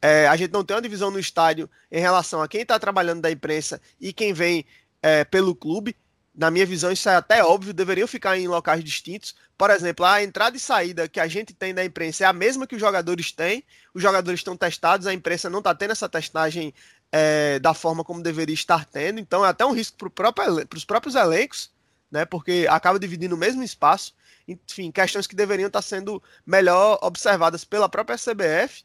[0.00, 3.20] É, a gente não tem uma divisão no estádio em relação a quem está trabalhando
[3.20, 4.64] da imprensa e quem vem
[5.02, 5.96] é, pelo clube.
[6.38, 10.22] Na minha visão, isso é até óbvio, deveriam ficar em locais distintos, por exemplo, a
[10.22, 13.32] entrada e saída que a gente tem da imprensa é a mesma que os jogadores
[13.32, 13.64] têm.
[13.92, 16.72] Os jogadores estão testados, a imprensa não está tendo essa testagem
[17.10, 19.18] é, da forma como deveria estar tendo.
[19.18, 21.72] Então é até um risco para próprio, os próprios elencos,
[22.08, 22.24] né?
[22.24, 24.14] Porque acaba dividindo o mesmo espaço.
[24.46, 28.84] Enfim, questões que deveriam estar sendo melhor observadas pela própria CBF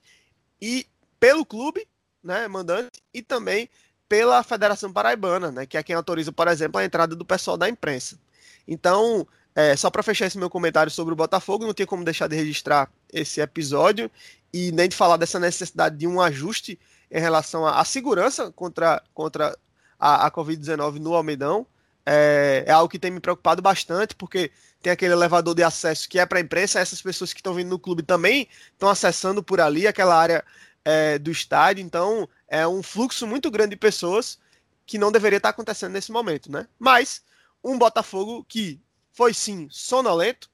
[0.59, 0.87] e
[1.19, 1.87] pelo clube,
[2.23, 3.69] né, mandante, e também
[4.13, 7.67] pela Federação Paraibana, né, que é quem autoriza, por exemplo, a entrada do pessoal da
[7.67, 8.15] imprensa.
[8.67, 12.27] Então, é, só para fechar esse meu comentário sobre o Botafogo, não tem como deixar
[12.27, 14.11] de registrar esse episódio
[14.53, 19.57] e nem de falar dessa necessidade de um ajuste em relação à, segurança contra, contra
[19.99, 21.65] a, a Covid-19 no Almeidão.
[22.05, 26.19] É, é, algo que tem me preocupado bastante, porque tem aquele elevador de acesso que
[26.19, 29.59] é para a imprensa, essas pessoas que estão vindo no clube também estão acessando por
[29.59, 30.45] ali aquela área
[30.85, 34.37] é, do estádio, então é um fluxo muito grande de pessoas
[34.85, 36.67] que não deveria estar acontecendo nesse momento, né?
[36.77, 37.23] Mas
[37.63, 38.79] um Botafogo que
[39.13, 40.49] foi sim sonolento,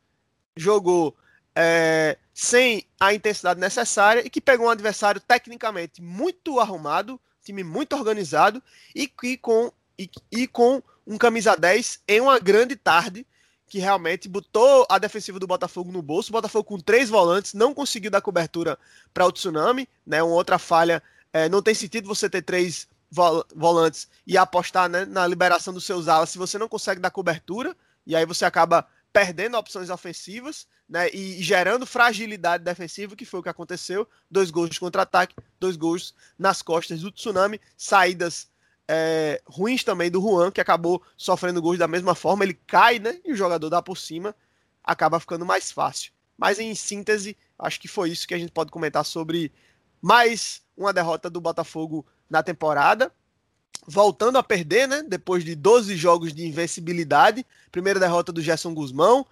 [0.55, 1.17] jogou
[1.55, 7.95] é, sem a intensidade necessária e que pegou um adversário tecnicamente muito arrumado, time muito
[7.95, 8.61] organizado
[8.95, 13.25] e, e, com, e, e com um camisa 10 em uma grande tarde
[13.69, 16.29] que realmente botou a defensiva do Botafogo no bolso.
[16.29, 18.77] O Botafogo com três volantes não conseguiu dar cobertura
[19.13, 20.21] para o Tsunami, né?
[20.23, 21.01] Uma outra falha.
[21.31, 22.87] É, não tem sentido você ter três
[23.55, 27.75] volantes e apostar né, na liberação dos seus alas se você não consegue dar cobertura
[28.05, 33.43] e aí você acaba perdendo opções ofensivas né, e gerando fragilidade defensiva, que foi o
[33.43, 34.07] que aconteceu.
[34.29, 38.47] Dois gols de contra-ataque, dois gols nas costas do Tsunami, saídas
[38.91, 42.43] é, ruins também do Juan, que acabou sofrendo gols da mesma forma.
[42.43, 43.19] Ele cai, né?
[43.23, 44.35] E o jogador dá por cima,
[44.83, 46.11] acaba ficando mais fácil.
[46.35, 49.51] Mas em síntese, acho que foi isso que a gente pode comentar sobre
[50.01, 53.13] mais uma derrota do Botafogo na temporada.
[53.85, 55.03] Voltando a perder, né?
[55.07, 57.45] Depois de 12 jogos de invencibilidade.
[57.71, 59.21] Primeira derrota do Gerson Guzmão.
[59.21, 59.25] O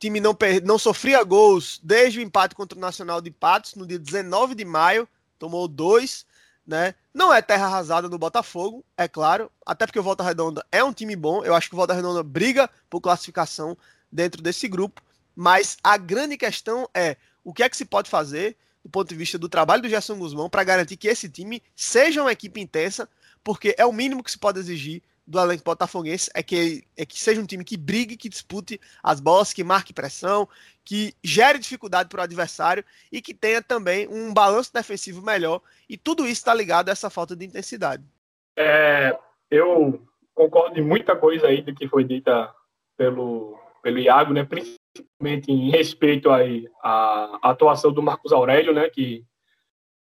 [0.00, 3.98] time não, não sofria gols desde o empate contra o Nacional de Patos, no dia
[3.98, 5.08] 19 de maio.
[5.38, 6.26] Tomou dois
[6.66, 6.94] né?
[7.12, 10.92] Não é terra arrasada do Botafogo, é claro, até porque o Volta Redonda é um
[10.92, 11.44] time bom.
[11.44, 13.76] Eu acho que o Volta Redonda briga por classificação
[14.10, 15.02] dentro desse grupo,
[15.34, 19.14] mas a grande questão é o que é que se pode fazer do ponto de
[19.14, 23.08] vista do trabalho do Gerson Guzmão para garantir que esse time seja uma equipe intensa,
[23.42, 27.18] porque é o mínimo que se pode exigir do elenco botafoguense é que, é que
[27.18, 30.48] seja um time que brigue, que dispute as bolas, que marque pressão,
[30.84, 35.60] que gere dificuldade para o adversário e que tenha também um balanço defensivo melhor.
[35.88, 38.04] E tudo isso está ligado a essa falta de intensidade.
[38.56, 39.18] É,
[39.50, 42.52] eu concordo em muita coisa aí do que foi dita
[42.96, 44.44] pelo, pelo Iago, né?
[44.44, 48.90] principalmente em respeito aí à atuação do Marcos Aurélio, né?
[48.90, 49.24] que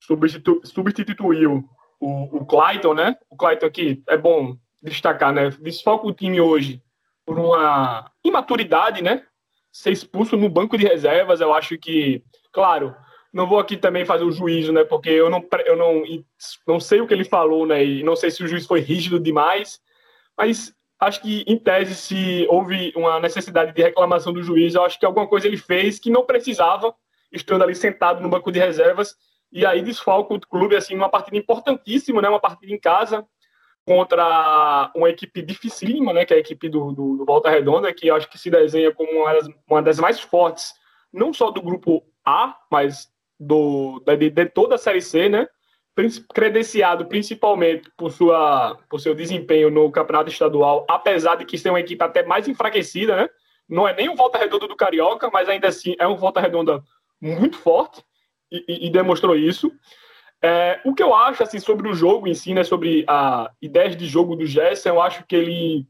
[0.01, 1.65] substitu, substituiu
[2.01, 3.17] o, o Clayton, né?
[3.31, 5.51] O Clayton aqui é bom destacar, né?
[5.61, 6.83] Desfalca o time hoje
[7.25, 9.25] por uma imaturidade, né?
[9.71, 12.23] Ser expulso no banco de reservas, eu acho que,
[12.53, 12.95] claro,
[13.33, 14.85] não vou aqui também fazer o juízo, né?
[14.85, 16.03] Porque eu não, eu não,
[16.67, 17.85] não sei o que ele falou, né?
[17.85, 19.81] E não sei se o juiz foi rígido demais,
[20.37, 24.99] mas acho que, em tese, se houve uma necessidade de reclamação do juiz, eu acho
[24.99, 26.95] que alguma coisa ele fez que não precisava,
[27.33, 29.17] estando ali sentado no banco de reservas,
[29.51, 32.29] e aí desfalca o clube, assim, numa partida importantíssima, né?
[32.29, 33.27] Uma partida em casa,
[33.85, 38.11] contra uma equipe dificílima, né, que é a equipe do, do, do Volta Redonda, que
[38.11, 40.73] acho que se desenha como uma das, uma das, mais fortes,
[41.13, 45.49] não só do grupo A, mas do, de, de toda a Série C, né,
[46.33, 51.81] credenciado principalmente por, sua, por seu desempenho no campeonato estadual, apesar de que ser uma
[51.81, 53.29] equipe até mais enfraquecida, né,
[53.69, 56.83] não é nem o Volta Redonda do Carioca, mas ainda assim é um Volta Redonda
[57.21, 58.03] muito forte,
[58.53, 59.73] e, e, e demonstrou isso.
[60.45, 63.91] É, o que eu acho assim sobre o jogo em si, né, sobre a ideia
[63.91, 65.87] de jogo do Gerson, eu acho que ele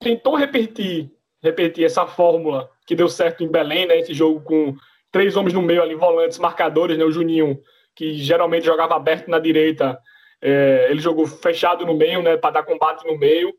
[0.00, 1.08] tentou repetir,
[1.40, 4.74] repetir essa fórmula que deu certo em Belém, né, esse jogo com
[5.12, 7.60] três homens no meio ali, volantes, marcadores, né, o Juninho,
[7.94, 9.96] que geralmente jogava aberto na direita,
[10.42, 13.54] é, ele jogou fechado no meio, né, para dar combate no meio,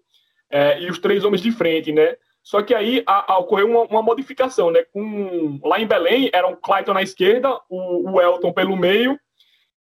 [0.49, 2.17] é, e os três homens de frente, né.
[2.43, 6.47] Só que aí a, a ocorreu uma, uma, modificação, né, com, lá em Belém era
[6.47, 9.17] o Clayton na esquerda, o, o Elton pelo meio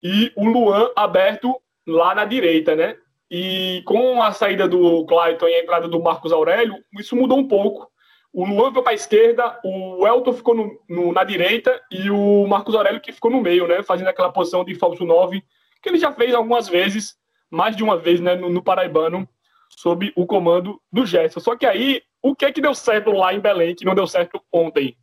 [0.02, 2.96] e o Luan aberto lá na direita, né?
[3.30, 7.46] E com a saída do Clayton e a entrada do Marcos Aurélio, isso mudou um
[7.48, 7.90] pouco.
[8.32, 12.46] O Luan foi para a esquerda, o Elton ficou no, no, na direita e o
[12.46, 13.82] Marcos Aurélio que ficou no meio, né?
[13.82, 15.42] Fazendo aquela posição de falso 9,
[15.82, 17.14] que ele já fez algumas vezes,
[17.50, 18.34] mais de uma vez, né?
[18.34, 19.28] No, no Paraibano,
[19.70, 21.40] sob o comando do Gerson.
[21.40, 24.06] Só que aí, o que é que deu certo lá em Belém, que não deu
[24.06, 24.96] certo ontem?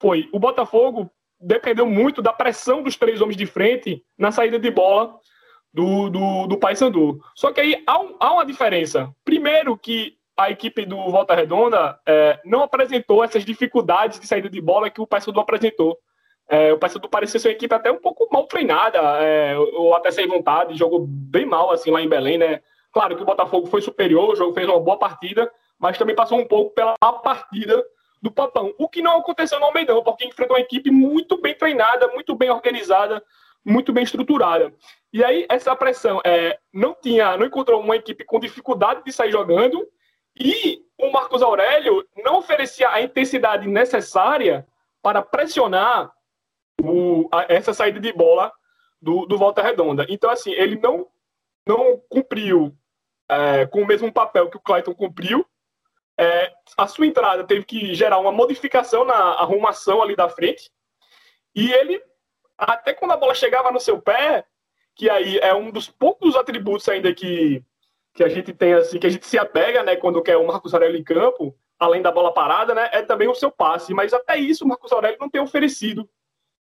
[0.00, 1.10] Foi o Botafogo
[1.44, 5.14] dependeu muito da pressão dos três homens de frente na saída de bola
[5.72, 7.20] do, do, do Paysandu.
[7.34, 9.10] Só que aí há, um, há, uma diferença.
[9.24, 14.60] Primeiro que a equipe do Volta Redonda é, não apresentou essas dificuldades de saída de
[14.60, 15.98] bola que o Paysandu apresentou.
[16.48, 20.10] É, o Paysandu parecia ser uma equipe até um pouco mal treinada, é, ou até
[20.10, 22.60] sem vontade, jogou bem mal assim lá em Belém, né?
[22.92, 26.38] Claro que o Botafogo foi superior, o jogo fez uma boa partida, mas também passou
[26.38, 27.82] um pouco pela partida
[28.24, 28.74] do Papão.
[28.78, 32.48] O que não aconteceu no Almeidão, porque enfrentou uma equipe muito bem treinada, muito bem
[32.48, 33.22] organizada,
[33.62, 34.72] muito bem estruturada.
[35.12, 39.30] E aí, essa pressão é, não tinha, não encontrou uma equipe com dificuldade de sair
[39.30, 39.86] jogando,
[40.40, 44.66] e o Marcos Aurélio não oferecia a intensidade necessária
[45.02, 46.10] para pressionar
[46.82, 48.50] o, a, essa saída de bola
[49.02, 50.06] do, do Volta Redonda.
[50.08, 51.06] Então, assim, ele não,
[51.66, 52.74] não cumpriu
[53.28, 55.46] é, com o mesmo papel que o Clayton cumpriu,
[56.18, 60.70] é, a sua entrada teve que gerar uma modificação na arrumação ali da frente.
[61.54, 62.00] E ele,
[62.56, 64.44] até quando a bola chegava no seu pé,
[64.94, 67.62] que aí é um dos poucos atributos ainda que,
[68.14, 70.72] que a gente tem, assim, que a gente se apega, né, quando quer o Marcos
[70.72, 73.92] Aurélio em campo, além da bola parada, né, é também o seu passe.
[73.92, 76.08] Mas até isso o Marcos Aurélio não tem oferecido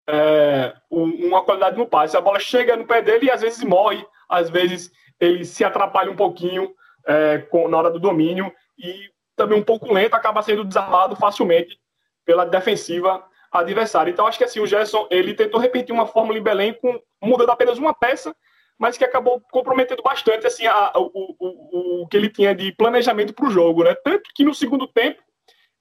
[0.07, 2.15] é, uma qualidade no passe.
[2.15, 6.09] A bola chega no pé dele e às vezes morre, às vezes ele se atrapalha
[6.09, 6.73] um pouquinho
[7.05, 9.09] é, com, na hora do domínio e
[9.41, 11.79] também um pouco lento, acaba sendo desarmado facilmente
[12.23, 14.11] pela defensiva adversária.
[14.11, 17.49] Então acho que assim o Gerson ele tentou repetir uma fórmula em Belém com mudando
[17.49, 18.35] apenas uma peça,
[18.77, 23.33] mas que acabou comprometendo bastante assim a, o, o, o que ele tinha de planejamento
[23.33, 23.95] para o jogo, né?
[23.95, 25.19] Tanto que no segundo tempo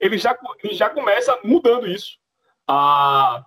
[0.00, 0.34] ele já,
[0.64, 2.16] ele já começa mudando isso.
[2.66, 3.44] A,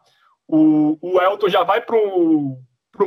[0.48, 2.58] o, o Elton já vai para o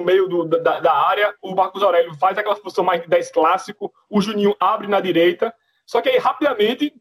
[0.05, 3.93] meio do, da, da, área, o Marcos Aurélio faz aquela função mais de 10 clássico,
[4.11, 5.55] o Juninho abre na direita,
[5.87, 6.93] só que aí rapidamente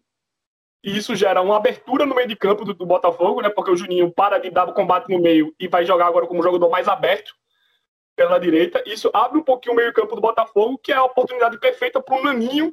[0.84, 3.50] isso gera uma abertura no meio de campo do, do Botafogo, né?
[3.50, 6.44] Porque o Juninho para de dar o combate no meio e vai jogar agora como
[6.44, 7.34] jogador mais aberto
[8.16, 8.84] pela direita.
[8.86, 12.16] Isso abre um pouquinho o meio campo do Botafogo, que é a oportunidade perfeita para
[12.16, 12.72] o Naninho,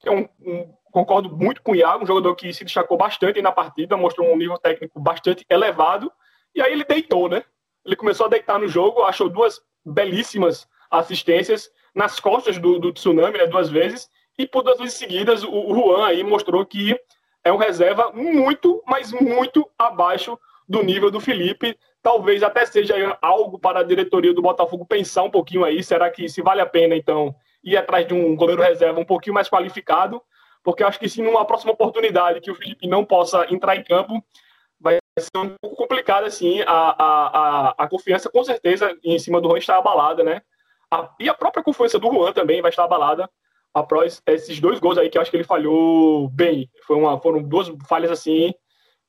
[0.00, 3.42] que é um, um, concordo muito com o Iago, um jogador que se destacou bastante
[3.42, 6.10] na partida, mostrou um nível técnico bastante elevado
[6.54, 7.44] e aí ele deitou, né?
[7.84, 13.38] Ele começou a deitar no jogo, achou duas belíssimas assistências nas costas do, do Tsunami,
[13.38, 14.08] né, duas vezes,
[14.40, 16.98] e por duas vezes seguidas o, Juan aí mostrou que
[17.44, 21.78] é um reserva muito, mas muito abaixo do nível do Felipe.
[22.02, 25.82] Talvez até seja algo para a diretoria do Botafogo pensar um pouquinho aí.
[25.82, 29.34] Será que se vale a pena, então, ir atrás de um goleiro reserva um pouquinho
[29.34, 30.22] mais qualificado?
[30.62, 34.22] Porque acho que se numa próxima oportunidade que o Felipe não possa entrar em campo,
[34.78, 37.26] vai ser um pouco complicado, assim, a, a,
[37.68, 40.40] a, a confiança com certeza em cima do Juan está abalada, né?
[40.90, 43.28] A, e a própria confiança do Juan também vai estar abalada
[43.74, 46.68] após esses dois gols aí que eu acho que ele falhou bem.
[46.86, 48.52] Foi uma, foram duas falhas, assim,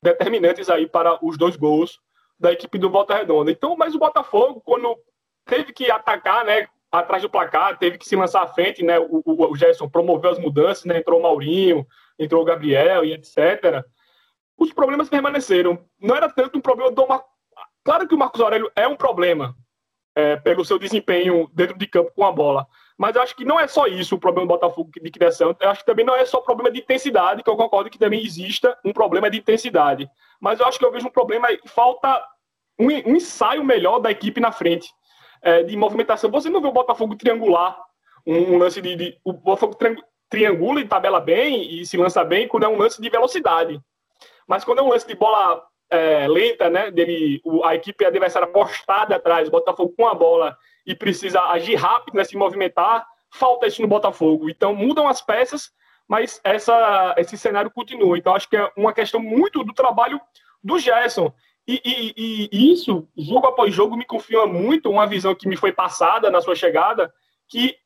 [0.02, 2.00] determinantes aí para os dois gols
[2.40, 3.52] da equipe do Volta Redonda.
[3.52, 4.98] Então, mas o Botafogo, quando
[5.46, 9.22] teve que atacar, né, atrás do placar, teve que se lançar à frente, né, o,
[9.26, 11.86] o, Gerson promoveu as mudanças, né, entrou o Maurinho,
[12.18, 13.84] entrou o Gabriel e etc.,
[14.58, 15.80] os problemas permaneceram.
[16.00, 17.24] Não era tanto um problema do Mar...
[17.84, 19.56] Claro que o Marcos Aurélio é um problema
[20.16, 22.68] é, pelo seu desempenho dentro de campo com a bola.
[23.02, 25.56] Mas eu acho que não é só isso o problema do Botafogo de criação.
[25.60, 28.24] Eu acho que também não é só problema de intensidade, que eu concordo que também
[28.24, 30.08] exista um problema de intensidade.
[30.40, 32.24] Mas eu acho que eu vejo um problema, falta
[32.78, 34.88] um, um ensaio melhor da equipe na frente,
[35.42, 36.30] é, de movimentação.
[36.30, 37.76] Você não vê o Botafogo triangular,
[38.24, 39.76] um, um lance de, de, O Botafogo
[40.30, 43.82] triangula e tabela bem e se lança bem quando é um lance de velocidade.
[44.48, 49.16] Mas quando é um lance de bola é, lenta, né, dele, a equipe adversária postada
[49.16, 53.82] atrás, o Botafogo com a bola e precisa agir rápido, né, se movimentar, falta isso
[53.82, 54.50] no Botafogo.
[54.50, 55.72] Então mudam as peças,
[56.08, 58.18] mas essa, esse cenário continua.
[58.18, 60.20] Então acho que é uma questão muito do trabalho
[60.64, 61.34] do Gerson.
[61.68, 65.72] E, e, e, isso, jogo após jogo, me confirma muito uma visão que me foi
[65.72, 67.14] passada na sua chegada,
[67.48, 67.78] que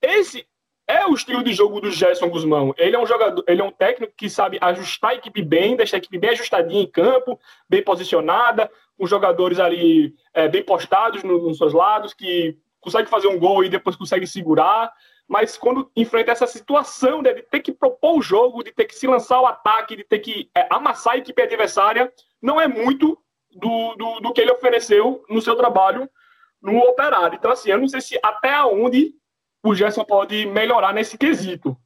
[0.00, 0.46] esse
[0.86, 2.74] é o estilo de jogo do Gerson Guzmão.
[2.76, 5.96] Ele é um jogador, ele é um técnico que sabe ajustar a equipe bem, deixar
[5.96, 7.38] a equipe bem ajustadinha em campo,
[7.68, 13.28] bem posicionada, com jogadores ali é, bem postados no, nos seus lados, que consegue fazer
[13.28, 14.92] um gol e depois consegue segurar.
[15.26, 19.06] Mas quando enfrenta essa situação de ter que propor o jogo, de ter que se
[19.06, 23.18] lançar o ataque, de ter que é, amassar a equipe adversária, não é muito
[23.52, 26.08] do, do, do que ele ofereceu no seu trabalho
[26.60, 27.36] no operário.
[27.36, 29.14] Então, assim, eu não sei se até onde
[29.62, 31.76] o Gerson pode melhorar nesse quesito.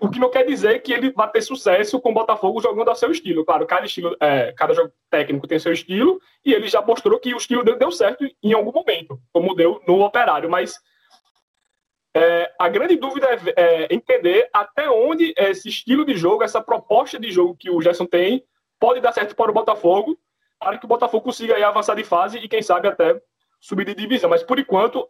[0.00, 2.94] O que não quer dizer que ele vai ter sucesso com o Botafogo jogando a
[2.94, 3.42] seu estilo.
[3.42, 7.32] Claro, cada estilo, é, cada jogo técnico tem seu estilo, e ele já mostrou que
[7.32, 10.50] o estilo dele deu certo em algum momento, como deu no Operário.
[10.50, 10.78] Mas
[12.14, 17.18] é, a grande dúvida é, é, entender até onde esse estilo de jogo, essa proposta
[17.18, 18.44] de jogo que o Gerson tem,
[18.78, 20.18] pode dar certo para o Botafogo,
[20.58, 23.18] para que o Botafogo consiga aí avançar de fase e, quem sabe, até
[23.58, 24.28] subir de divisão.
[24.28, 25.08] Mas, por enquanto,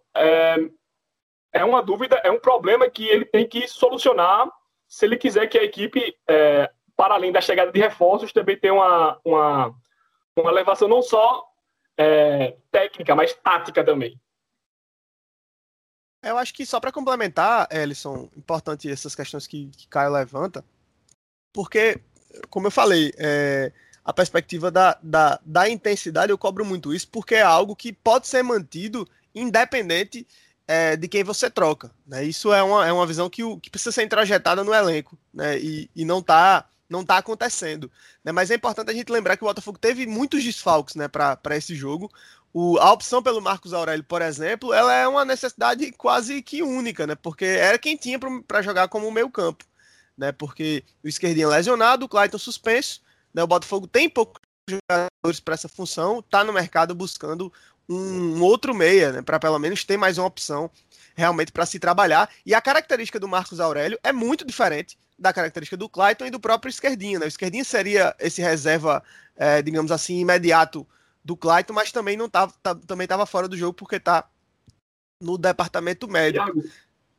[1.52, 4.50] é, uma dúvida, é um problema que ele tem que solucionar
[4.88, 8.74] se ele quiser que a equipe, é, para além da chegada de reforços, também tenha
[8.74, 9.74] uma, uma,
[10.36, 11.46] uma elevação não só
[11.96, 14.20] é, técnica, mas tática também.
[16.22, 20.64] Eu acho que só para complementar, Ellison, importante essas questões que, que Caio levanta,
[21.52, 22.00] porque,
[22.50, 23.72] como eu falei, é,
[24.04, 28.26] a perspectiva da, da, da intensidade, eu cobro muito isso, porque é algo que pode
[28.26, 30.26] ser mantido independente
[30.72, 31.90] é, de quem você troca.
[32.06, 32.24] Né?
[32.24, 35.58] Isso é uma, é uma visão que, que precisa ser introjetada no elenco né?
[35.58, 37.90] e, e não está não tá acontecendo.
[38.22, 38.32] Né?
[38.32, 41.74] Mas é importante a gente lembrar que o Botafogo teve muitos desfalques né, para esse
[41.74, 42.10] jogo.
[42.52, 47.06] O, a opção pelo Marcos Aurélio, por exemplo, ela é uma necessidade quase que única,
[47.06, 47.14] né?
[47.14, 49.64] porque era quem tinha para jogar como meio campo.
[50.16, 50.32] Né?
[50.32, 53.00] Porque o esquerdinho lesionado, o Clayton suspenso,
[53.32, 53.42] né?
[53.42, 57.50] o Botafogo tem poucos jogadores para essa função, está no mercado buscando
[57.88, 59.22] um outro meia, né?
[59.22, 60.70] Para pelo menos ter mais uma opção
[61.14, 62.28] realmente para se trabalhar.
[62.44, 66.40] E a característica do Marcos Aurélio é muito diferente da característica do Clayton e do
[66.40, 67.18] próprio Esquerdinha.
[67.18, 67.26] Né?
[67.26, 69.02] O Esquerdinha seria esse reserva,
[69.36, 70.86] é, digamos assim, imediato
[71.24, 74.28] do Clayton, mas também não tava, tá, também estava fora do jogo porque está
[75.20, 76.08] no departamento.
[76.08, 76.62] Thiago,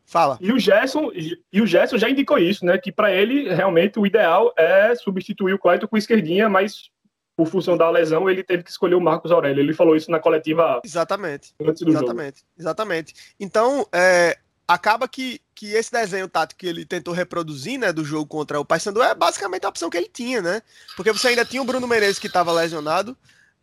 [0.05, 0.38] Fala.
[0.41, 1.11] E o Gerson,
[1.51, 2.78] e o Gerson já indicou isso, né?
[2.78, 6.91] Que para ele realmente o ideal é substituir o Clayton com o esquerdinha, mas
[7.36, 9.62] por função da lesão, ele teve que escolher o Marcos Aurélio.
[9.62, 12.52] Ele falou isso na coletiva exatamente, antes do exatamente, jogo.
[12.58, 13.14] Exatamente.
[13.40, 18.28] Então, é, acaba que, que esse desenho tático que ele tentou reproduzir, né, do jogo
[18.28, 20.62] contra o Paysandu é basicamente a opção que ele tinha, né?
[20.96, 23.18] Porque você ainda tinha o Bruno Menezes que estava lesionado,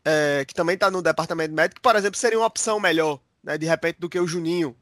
[0.05, 3.67] é, que também está no departamento médico, por exemplo, seria uma opção melhor, né, de
[3.67, 4.77] repente, do que o Juninho,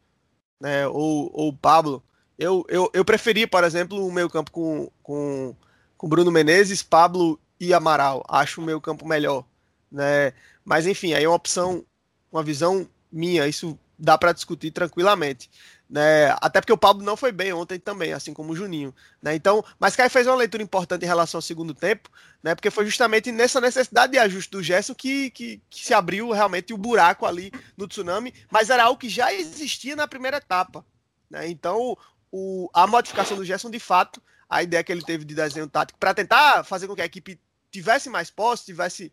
[0.59, 2.03] né, ou, ou o Pablo.
[2.39, 5.55] Eu, eu, eu preferi, por exemplo, o meio campo com, com,
[5.97, 8.25] com Bruno Menezes, Pablo e Amaral.
[8.29, 9.45] Acho o meio campo melhor,
[9.91, 10.33] né?
[10.65, 11.85] Mas enfim, aí é uma opção,
[12.31, 15.51] uma visão minha, isso dá para discutir tranquilamente.
[15.89, 16.29] Né?
[16.43, 18.95] Até porque o Pablo não foi bem ontem também, assim como o Juninho.
[19.23, 19.35] Né?
[19.35, 22.11] Então, mas Caio fez uma leitura importante em relação ao segundo tempo,
[22.43, 22.55] né?
[22.55, 26.75] porque foi justamente nessa necessidade de ajuste do Gerson que, que, que, se abriu realmente
[26.75, 30.85] o buraco ali no tsunami, mas era algo que já existia na primeira etapa.
[31.31, 31.49] Né?
[31.49, 31.97] Então,
[32.31, 35.99] o, a modificação do Gerson, de fato, a ideia que ele teve de desenho tático
[35.99, 37.41] para tentar fazer com que a equipe
[37.71, 39.13] tivesse mais posse, tivesse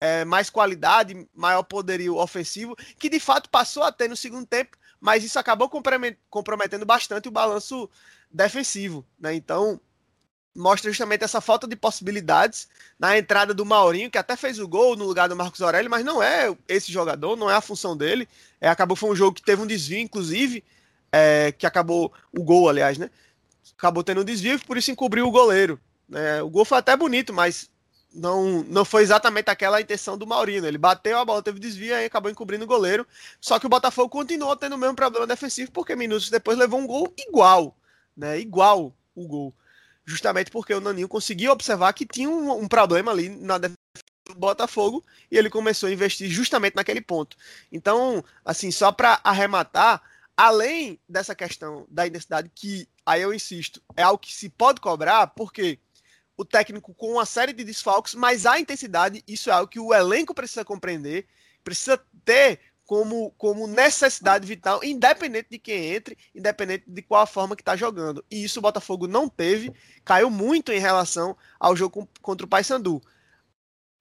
[0.00, 4.76] é, mais qualidade, maior poderio ofensivo, que de fato passou a ter no segundo tempo,
[5.00, 5.68] mas isso acabou
[6.30, 7.88] comprometendo bastante o balanço
[8.30, 9.04] defensivo.
[9.18, 9.34] Né?
[9.34, 9.80] Então,
[10.54, 14.96] mostra justamente essa falta de possibilidades na entrada do Maurinho, que até fez o gol
[14.96, 18.28] no lugar do Marcos Aurélio, mas não é esse jogador, não é a função dele.
[18.60, 20.62] É, acabou foi um jogo que teve um desvio, inclusive,
[21.10, 23.10] é, que acabou o gol, aliás, né?
[23.76, 25.80] Acabou tendo um desvio, por isso encobriu o goleiro.
[26.08, 26.42] Né?
[26.42, 27.68] O gol foi até bonito, mas
[28.14, 30.66] não, não foi exatamente aquela a intenção do Maurino.
[30.66, 33.06] Ele bateu, a bola teve desvio e acabou encobrindo o goleiro.
[33.40, 36.86] Só que o Botafogo continuou tendo o mesmo problema defensivo, porque minutos depois levou um
[36.86, 37.76] gol igual,
[38.16, 38.38] né?
[38.38, 39.54] Igual o gol.
[40.04, 43.78] Justamente porque o Naninho conseguiu observar que tinha um, um problema ali na defesa
[44.26, 47.36] do Botafogo e ele começou a investir justamente naquele ponto.
[47.72, 50.02] Então, assim, só para arrematar,
[50.36, 55.26] além dessa questão da intensidade, que aí eu insisto, é algo que se pode cobrar,
[55.28, 55.78] porque
[56.36, 59.94] o técnico com uma série de desfalques, mas a intensidade, isso é algo que o
[59.94, 61.26] elenco precisa compreender,
[61.62, 67.56] precisa ter como, como necessidade vital, independente de quem entre, independente de qual a forma
[67.56, 68.24] que está jogando.
[68.30, 69.72] E isso o Botafogo não teve,
[70.04, 73.02] caiu muito em relação ao jogo contra o Paysandu.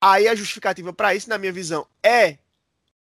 [0.01, 2.37] Aí a justificativa para isso, na minha visão, é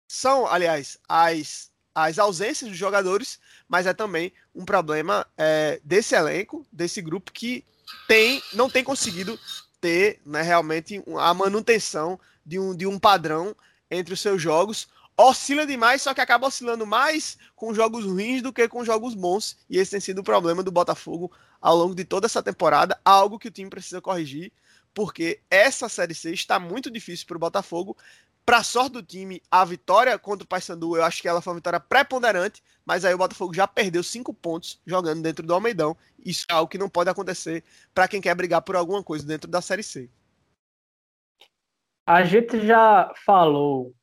[0.07, 6.66] são, aliás, as, as ausências dos jogadores, mas é também um problema é, desse elenco,
[6.70, 7.64] desse grupo que
[8.07, 9.38] tem, não tem conseguido
[9.80, 13.55] ter né, realmente a manutenção de um, de um padrão
[13.91, 14.88] entre os seus jogos.
[15.16, 19.59] Oscila demais, só que acaba oscilando mais com jogos ruins do que com jogos bons.
[19.68, 21.30] E esse tem sido o problema do Botafogo
[21.61, 24.51] ao longo de toda essa temporada, algo que o time precisa corrigir,
[24.95, 27.97] porque essa Série C está muito difícil para o Botafogo,
[28.45, 31.59] para sorte do time, a vitória contra o Paysandu, eu acho que ela foi uma
[31.59, 35.97] vitória preponderante, mas aí o Botafogo já perdeu cinco pontos jogando dentro do Almeidão.
[36.24, 37.62] Isso é algo que não pode acontecer
[37.95, 40.11] para quem quer brigar por alguma coisa dentro da Série C.
[42.07, 43.95] A gente já falou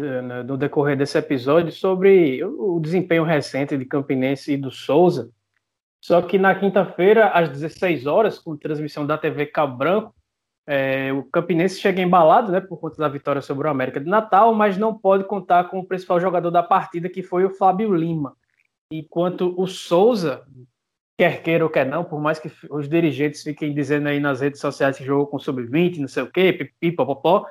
[0.00, 5.30] eh, né, no decorrer desse episódio sobre o desempenho recente de Campinense e do Souza.
[6.00, 10.14] Só que na quinta-feira, às 16 horas, com transmissão da TV Cabo Branco,
[10.72, 14.54] é, o Campinense chega embalado, né, por conta da vitória sobre o América de Natal,
[14.54, 18.36] mas não pode contar com o principal jogador da partida, que foi o Fábio Lima.
[18.92, 20.46] Enquanto o Souza,
[21.18, 24.60] quer queira ou quer não, por mais que os dirigentes fiquem dizendo aí nas redes
[24.60, 27.44] sociais que jogou com sub-20, não sei o quê, pipipopopó,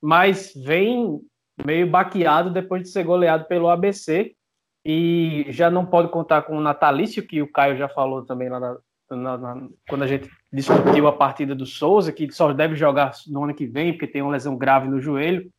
[0.00, 1.20] mas vem
[1.62, 4.34] meio baqueado depois de ser goleado pelo ABC
[4.82, 8.58] e já não pode contar com o Natalício, que o Caio já falou também lá
[8.58, 8.78] na,
[9.10, 13.44] na, na, quando a gente discutiu a partida do Souza, que só deve jogar no
[13.44, 15.50] ano que vem, porque tem uma lesão grave no joelho,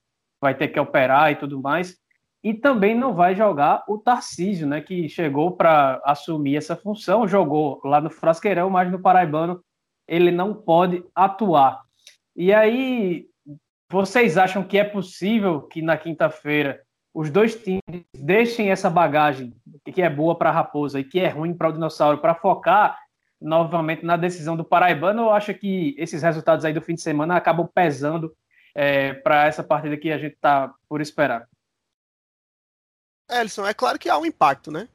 [0.41, 1.97] vai ter que operar e tudo mais.
[2.43, 7.81] E também não vai jogar o Tarcísio, né, que chegou para assumir essa função, jogou
[7.83, 9.61] lá no Frasqueirão, mas no Paraibano
[10.07, 11.81] ele não pode atuar.
[12.35, 13.25] E aí,
[13.89, 16.81] vocês acham que é possível que na quinta-feira
[17.13, 17.81] os dois times
[18.15, 19.53] deixem essa bagagem
[19.91, 22.99] que é boa para a Raposa e que é ruim para o Dinossauro para focar
[23.39, 27.35] novamente na decisão do Paraibano ou acha que esses resultados aí do fim de semana
[27.35, 28.35] acabam pesando
[28.73, 31.47] é, para essa partida que a gente está por esperar?
[33.29, 34.87] Elson, é claro que há um impacto, né?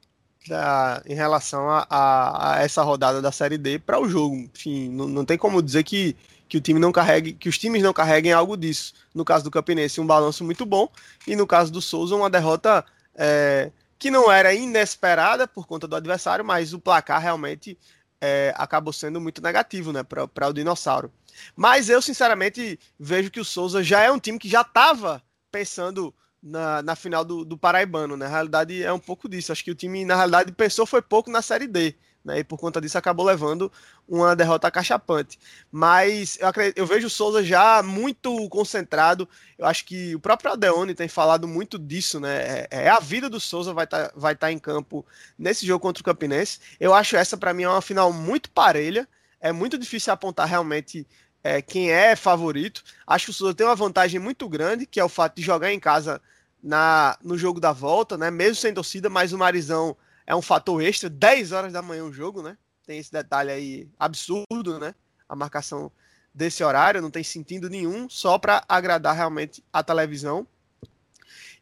[0.45, 4.35] pra, em relação a, a, a, essa rodada da Série D para o jogo.
[4.35, 6.15] Enfim, não, não tem como dizer que,
[6.47, 8.93] que o time não carregue, que os times não carreguem algo disso.
[9.13, 10.89] No caso do Campinense, um balanço muito bom,
[11.27, 12.83] e no caso do Souza, uma derrota
[13.15, 17.77] é, que não era inesperada por conta do adversário, mas o placar realmente
[18.25, 21.11] é, acabou sendo muito negativo né, para o Dinossauro.
[21.53, 25.21] Mas eu, sinceramente, vejo que o Souza já é um time que já estava
[25.51, 28.17] pensando na, na final do, do Paraibano.
[28.17, 28.25] Né?
[28.25, 29.51] Na realidade, é um pouco disso.
[29.51, 32.39] Acho que o time, na realidade, pensou foi pouco na Série D né?
[32.39, 33.71] E por conta disso acabou levando
[34.07, 35.37] uma derrota cachapante.
[35.71, 39.27] Mas eu, acredito, eu vejo o Souza já muito concentrado.
[39.57, 42.37] Eu acho que o próprio Adeone tem falado muito disso, né?
[42.37, 45.05] É, é a vida do Souza vai estar tá, vai tá em campo
[45.37, 46.59] nesse jogo contra o Campinense.
[46.79, 49.07] Eu acho essa para mim é uma final muito parelha.
[49.41, 51.05] É muito difícil apontar realmente
[51.43, 52.83] é, quem é favorito.
[53.05, 55.73] Acho que o Souza tem uma vantagem muito grande, que é o fato de jogar
[55.73, 56.21] em casa
[56.63, 58.31] na, no jogo da volta, né?
[58.31, 61.09] Mesmo sem torcida, mas o Marizão é um fator extra.
[61.09, 62.57] 10 horas da manhã o jogo, né?
[62.85, 64.95] Tem esse detalhe aí absurdo, né?
[65.27, 65.91] A marcação
[66.33, 70.47] desse horário não tem sentido nenhum, só para agradar realmente a televisão.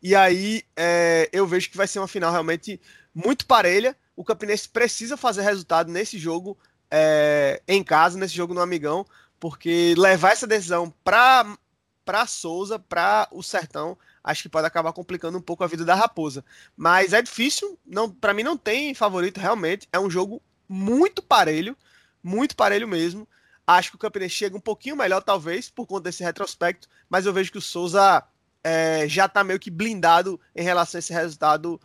[0.02, 2.80] E aí é, eu vejo que vai ser uma final realmente
[3.14, 3.98] muito parelha.
[4.16, 6.58] O Campinense precisa fazer resultado nesse jogo
[6.90, 9.06] é, em casa, nesse jogo no Amigão,
[9.40, 11.58] porque levar essa decisão para
[12.04, 15.96] para Souza, para o Sertão, acho que pode acabar complicando um pouco a vida da
[15.96, 16.44] Raposa.
[16.76, 19.88] Mas é difícil, não, para mim não tem favorito realmente.
[19.92, 21.76] É um jogo muito parelho,
[22.24, 23.28] muito parelho mesmo.
[23.66, 27.34] Acho que o Campinense chega um pouquinho melhor, talvez, por conta desse retrospecto, mas eu
[27.34, 28.24] vejo que o Souza
[28.64, 31.80] é, já está meio que blindado em relação a esse resultado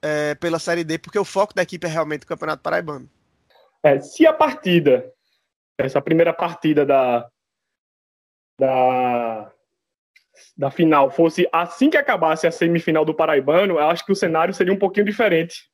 [0.00, 3.08] é, pela Série D, porque o foco da equipe é realmente o Campeonato Paraibano.
[3.82, 5.12] É, se a partida,
[5.78, 7.28] essa primeira partida da,
[8.58, 9.52] da,
[10.56, 14.54] da final fosse assim que acabasse a semifinal do Paraibano, eu acho que o cenário
[14.54, 15.70] seria um pouquinho diferente.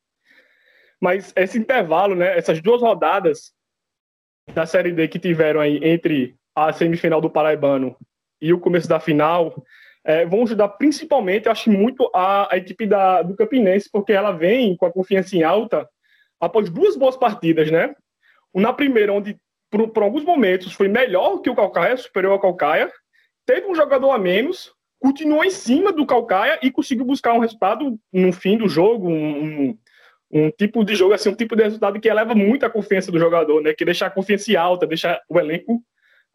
[1.00, 3.52] Mas esse intervalo, né, essas duas rodadas
[4.54, 7.96] da Série D que tiveram aí entre a semifinal do Paraibano
[8.40, 9.64] e o começo da final,
[10.04, 14.32] é, vão ajudar principalmente, eu acho muito, a, a equipe da, do Campinense, porque ela
[14.32, 15.88] vem com a confiança em alta
[16.40, 17.94] após duas boas partidas, né?
[18.52, 19.38] Na primeira, onde
[19.70, 22.92] por, por alguns momentos foi melhor que o Calcaia, superior ao Calcaia,
[23.46, 27.98] teve um jogador a menos, continuou em cima do Calcaia e conseguiu buscar um resultado
[28.12, 29.76] no fim do jogo, um,
[30.30, 33.18] um, tipo de jogo, assim, um tipo de resultado que eleva muito a confiança do
[33.18, 33.74] jogador, né?
[33.74, 35.82] Que deixa a confiança alta, deixa o elenco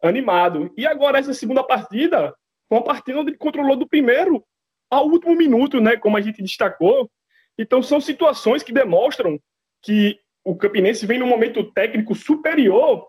[0.02, 0.72] animado.
[0.76, 2.34] E agora essa segunda partida,
[2.70, 4.44] uma partida onde ele controlou do primeiro
[4.90, 5.96] ao último minuto, né?
[5.96, 7.10] Como a gente destacou.
[7.58, 9.40] Então são situações que demonstram
[9.82, 13.06] que o Campinense vem num momento técnico superior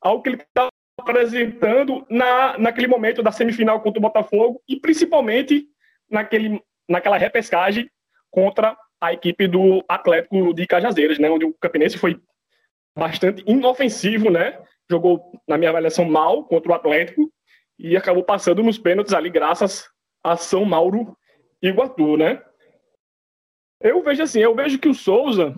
[0.00, 0.69] ao que ele está
[1.00, 5.66] apresentando na, naquele momento da semifinal contra o Botafogo e principalmente
[6.10, 7.90] naquele, naquela repescagem
[8.30, 12.20] contra a equipe do Atlético de Cajazeiras, né, onde o Campinense foi
[12.96, 17.32] bastante inofensivo, né, jogou, na minha avaliação, mal contra o Atlético
[17.78, 19.88] e acabou passando nos pênaltis ali graças
[20.22, 21.16] a São Mauro
[21.62, 22.42] e Iguatu, né.
[23.80, 25.54] Eu vejo assim, eu vejo que o Souza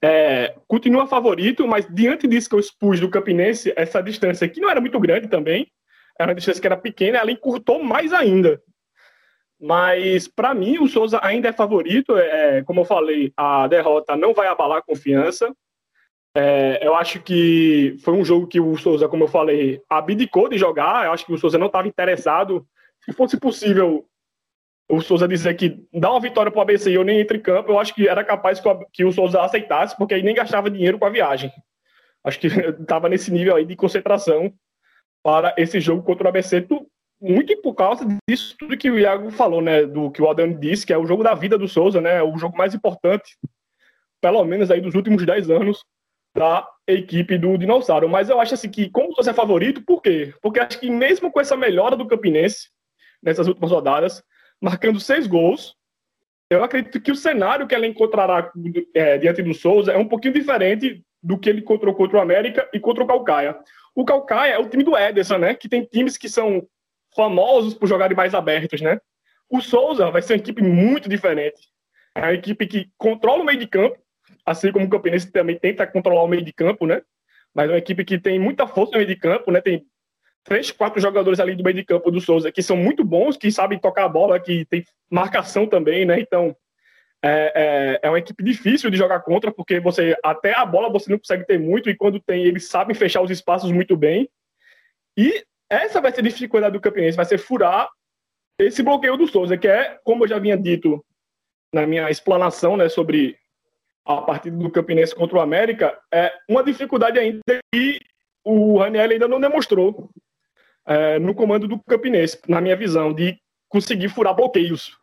[0.00, 4.70] é, continua favorito, mas diante disso que eu expus do Campinense, essa distância que não
[4.70, 5.66] era muito grande também,
[6.18, 8.62] era uma distância que era pequena, ela encurtou mais ainda.
[9.60, 12.16] Mas, para mim, o Souza ainda é favorito.
[12.16, 15.54] É, como eu falei, a derrota não vai abalar a confiança.
[16.36, 20.58] É, eu acho que foi um jogo que o Souza, como eu falei, abdicou de
[20.58, 21.06] jogar.
[21.06, 22.66] Eu acho que o Souza não estava interessado.
[23.04, 24.04] Se fosse possível
[24.88, 27.40] o Souza dizer que dá uma vitória para o ABC e eu nem entro em
[27.40, 28.60] campo, eu acho que era capaz
[28.92, 31.50] que o Souza aceitasse, porque aí nem gastava dinheiro com a viagem.
[32.22, 32.46] Acho que
[32.80, 34.52] estava nesse nível aí de concentração
[35.22, 36.66] para esse jogo contra o ABC,
[37.20, 40.84] muito por causa disso tudo que o Iago falou, né, do que o Adão disse,
[40.84, 43.36] que é o jogo da vida do Souza, né, o jogo mais importante,
[44.20, 45.82] pelo menos aí dos últimos 10 anos,
[46.36, 48.08] da equipe do Dinossauro.
[48.08, 50.34] Mas eu acho assim que, como o Souza é favorito, por quê?
[50.42, 52.68] Porque acho que mesmo com essa melhora do Campinense,
[53.22, 54.22] nessas últimas rodadas,
[54.64, 55.76] marcando seis gols.
[56.48, 58.50] Eu acredito que o cenário que ela encontrará
[58.94, 62.66] é, diante do Souza é um pouquinho diferente do que ele encontrou contra o América
[62.72, 63.58] e contra o Calcaia.
[63.94, 65.54] O Calcaia é o time do Ederson, né?
[65.54, 66.66] Que tem times que são
[67.14, 68.98] famosos por jogarem mais abertos, né?
[69.50, 71.60] O Souza vai ser uma equipe muito diferente.
[72.14, 73.98] É uma equipe que controla o meio de campo,
[74.46, 77.02] assim como o Campinense também tenta controlar o meio de campo, né?
[77.54, 79.60] Mas é uma equipe que tem muita força no meio de campo, né?
[79.60, 79.84] Tem
[80.44, 83.50] três, quatro jogadores ali do meio de campo do Souza que são muito bons, que
[83.50, 86.20] sabem tocar a bola, que tem marcação também, né?
[86.20, 86.54] Então
[87.22, 91.10] é, é, é, uma equipe difícil de jogar contra, porque você até a bola você
[91.10, 94.28] não consegue ter muito, e quando tem, eles sabem fechar os espaços muito bem.
[95.16, 97.88] E essa vai ser a dificuldade do Campinense, vai ser furar
[98.58, 101.02] esse bloqueio do Souza, que é, como eu já vinha dito
[101.72, 103.38] na minha explanação né, sobre
[104.04, 107.40] a partida do Campinense contra o América, é uma dificuldade ainda
[107.72, 108.00] que
[108.44, 110.10] o Raniel ainda não demonstrou
[110.86, 114.98] é, no comando do Campinense, na minha visão, de conseguir furar bloqueios.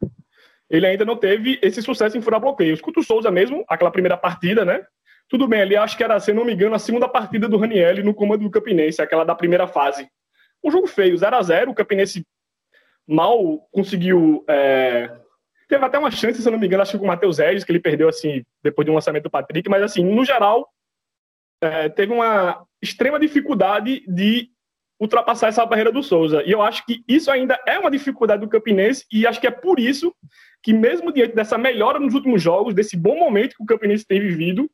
[0.69, 2.79] Ele ainda não teve esse sucesso em furar bloqueios.
[2.79, 4.85] Contra o Souza mesmo, aquela primeira partida, né?
[5.27, 8.03] Tudo bem, ali acho que era, se não me engano, a segunda partida do Raniel
[8.03, 10.07] no comando do Campinense, aquela da primeira fase.
[10.63, 12.25] Um jogo feio, 0 a 0 o Campinense
[13.07, 15.09] mal conseguiu é,
[15.71, 17.71] Teve até uma chance, se não me engano, acho que com o Matheus Regis, que
[17.71, 20.67] ele perdeu assim, depois de um lançamento do Patrick, mas assim, no geral,
[21.61, 24.49] é, teve uma extrema dificuldade de
[25.01, 26.43] ultrapassar essa barreira do Souza.
[26.45, 29.51] E eu acho que isso ainda é uma dificuldade do Campinense, e acho que é
[29.51, 30.15] por isso
[30.61, 34.19] que, mesmo diante dessa melhora nos últimos jogos, desse bom momento que o Campinense tem
[34.21, 34.69] vivido,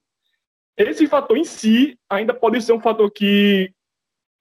[0.75, 3.71] esse fator em si ainda pode ser um fator que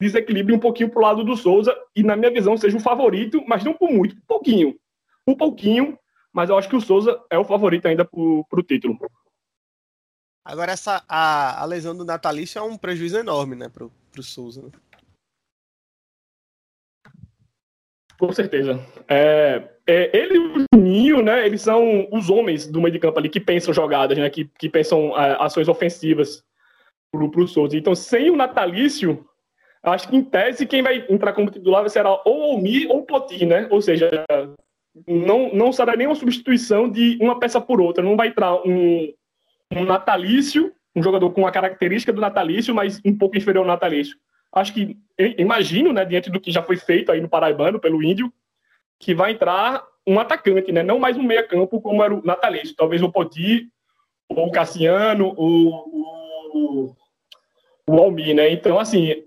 [0.00, 3.42] desequilibre um pouquinho para o lado do Souza, e na minha visão seja o favorito,
[3.46, 4.76] mas não por muito, por pouquinho.
[5.24, 5.96] Um pouquinho,
[6.32, 8.98] mas eu acho que o Souza é o favorito ainda para o título.
[10.44, 14.62] Agora, essa, a, a lesão do Natalício é um prejuízo enorme, né, para o Souza.
[14.62, 14.70] Né?
[18.18, 18.80] Com certeza.
[19.08, 23.18] É, é, ele e o Juninho, né, eles são os homens do meio de campo
[23.18, 26.42] ali que pensam jogadas, né, que, que pensam é, ações ofensivas
[27.12, 27.76] para o Souza.
[27.76, 29.24] Então, sem o Natalício,
[29.82, 33.06] acho que em tese quem vai entrar como titular será ou o Almi ou o
[33.06, 33.68] Poti, né?
[33.70, 34.10] Ou seja,
[35.06, 38.02] não, não será nenhuma substituição de uma peça por outra.
[38.02, 39.12] Não vai entrar um,
[39.72, 44.16] um natalício, um jogador com a característica do natalício, mas um pouco inferior ao natalício.
[44.56, 44.96] Acho que,
[45.36, 48.32] imagino, né, diante do que já foi feito aí no Paraibano, pelo Índio,
[48.98, 52.74] que vai entrar um atacante, né, não mais um meia-campo como era o natalício.
[52.74, 53.68] Talvez o Poti,
[54.30, 55.84] ou o Cassiano, ou
[56.54, 56.96] o,
[57.86, 58.48] o Almi, né?
[58.48, 59.24] Então, assim,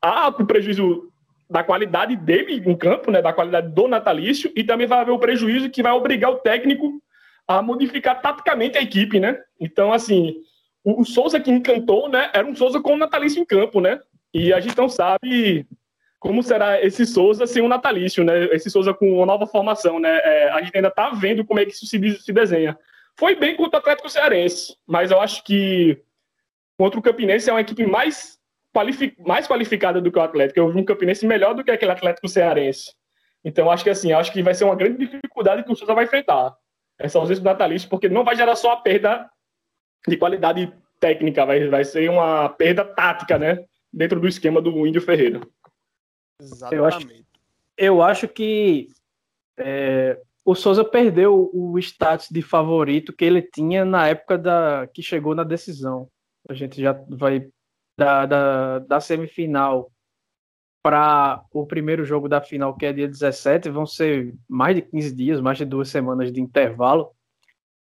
[0.00, 1.12] há o prejuízo
[1.50, 5.18] da qualidade dele em campo, né, da qualidade do natalício, e também vai haver o
[5.18, 7.02] prejuízo que vai obrigar o técnico
[7.46, 9.38] a modificar taticamente a equipe, né?
[9.60, 10.36] Então, assim,
[10.82, 14.00] o, o Souza que encantou, né, era um Souza com o natalício em campo, né?
[14.32, 15.66] E a gente não sabe
[16.18, 18.44] como será esse Souza sem o natalício, né?
[18.54, 20.18] Esse Souza com uma nova formação, né?
[20.22, 22.78] É, a gente ainda tá vendo como é que isso se, se desenha.
[23.18, 26.00] Foi bem contra o Atlético Cearense, mas eu acho que
[26.78, 28.38] contra o Campinense é uma equipe mais
[29.26, 30.60] mais qualificada do que o Atlético.
[30.60, 32.92] Eu vi um Campinense melhor do que aquele Atlético Cearense.
[33.44, 36.04] Então, acho que assim, acho que vai ser uma grande dificuldade que o Souza vai
[36.04, 36.54] enfrentar.
[36.98, 39.28] Essa ausência do natalício, porque não vai gerar só a perda
[40.06, 43.64] de qualidade técnica, vai, vai ser uma perda tática, né?
[43.92, 45.40] Dentro do esquema do Índio Ferreira.
[46.40, 46.74] Exatamente.
[46.76, 47.08] Eu acho,
[47.76, 48.88] eu acho que
[49.58, 55.02] é, o Souza perdeu o status de favorito que ele tinha na época da que
[55.02, 56.08] chegou na decisão.
[56.48, 57.48] A gente já vai
[57.98, 59.92] da, da, da semifinal
[60.82, 65.14] para o primeiro jogo da final, que é dia 17, vão ser mais de 15
[65.14, 67.12] dias, mais de duas semanas de intervalo.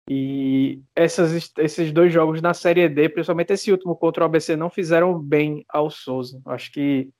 [0.08, 4.68] E essas, esses dois jogos na Série D, principalmente esse último contra o ABC, não
[4.68, 6.40] fizeram bem ao Souza.
[6.46, 7.10] Acho que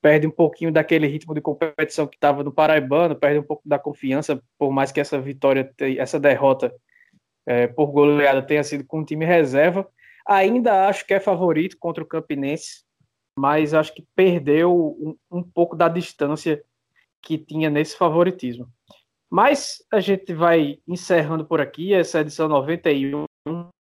[0.00, 3.78] perde um pouquinho daquele ritmo de competição que estava no Paraibano, perde um pouco da
[3.78, 6.74] confiança, por mais que essa vitória, essa derrota
[7.46, 9.86] é, por goleada tenha sido com o time reserva.
[10.26, 12.84] Ainda acho que é favorito contra o Campinense,
[13.36, 16.62] mas acho que perdeu um, um pouco da distância
[17.22, 18.66] que tinha nesse favoritismo.
[19.30, 23.26] Mas a gente vai encerrando por aqui essa edição 91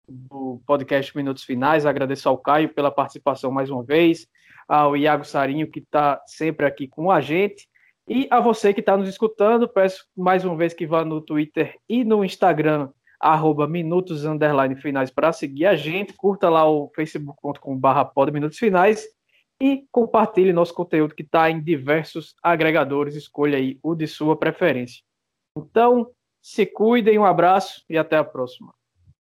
[0.10, 1.86] do podcast Minutos Finais.
[1.86, 4.26] Agradeço ao Caio pela participação mais uma vez,
[4.68, 7.68] ao Iago Sarinho, que está sempre aqui com a gente,
[8.10, 9.70] e a você que está nos escutando.
[9.70, 12.89] Peço mais uma vez que vá no Twitter e no Instagram
[13.20, 14.24] arroba minutos
[14.82, 19.06] finais para seguir a gente, curta lá o facebook.com barra pod minutos finais
[19.61, 25.03] e compartilhe nosso conteúdo que está em diversos agregadores, escolha aí o de sua preferência.
[25.57, 26.11] Então,
[26.41, 28.73] se cuidem, um abraço e até a próxima.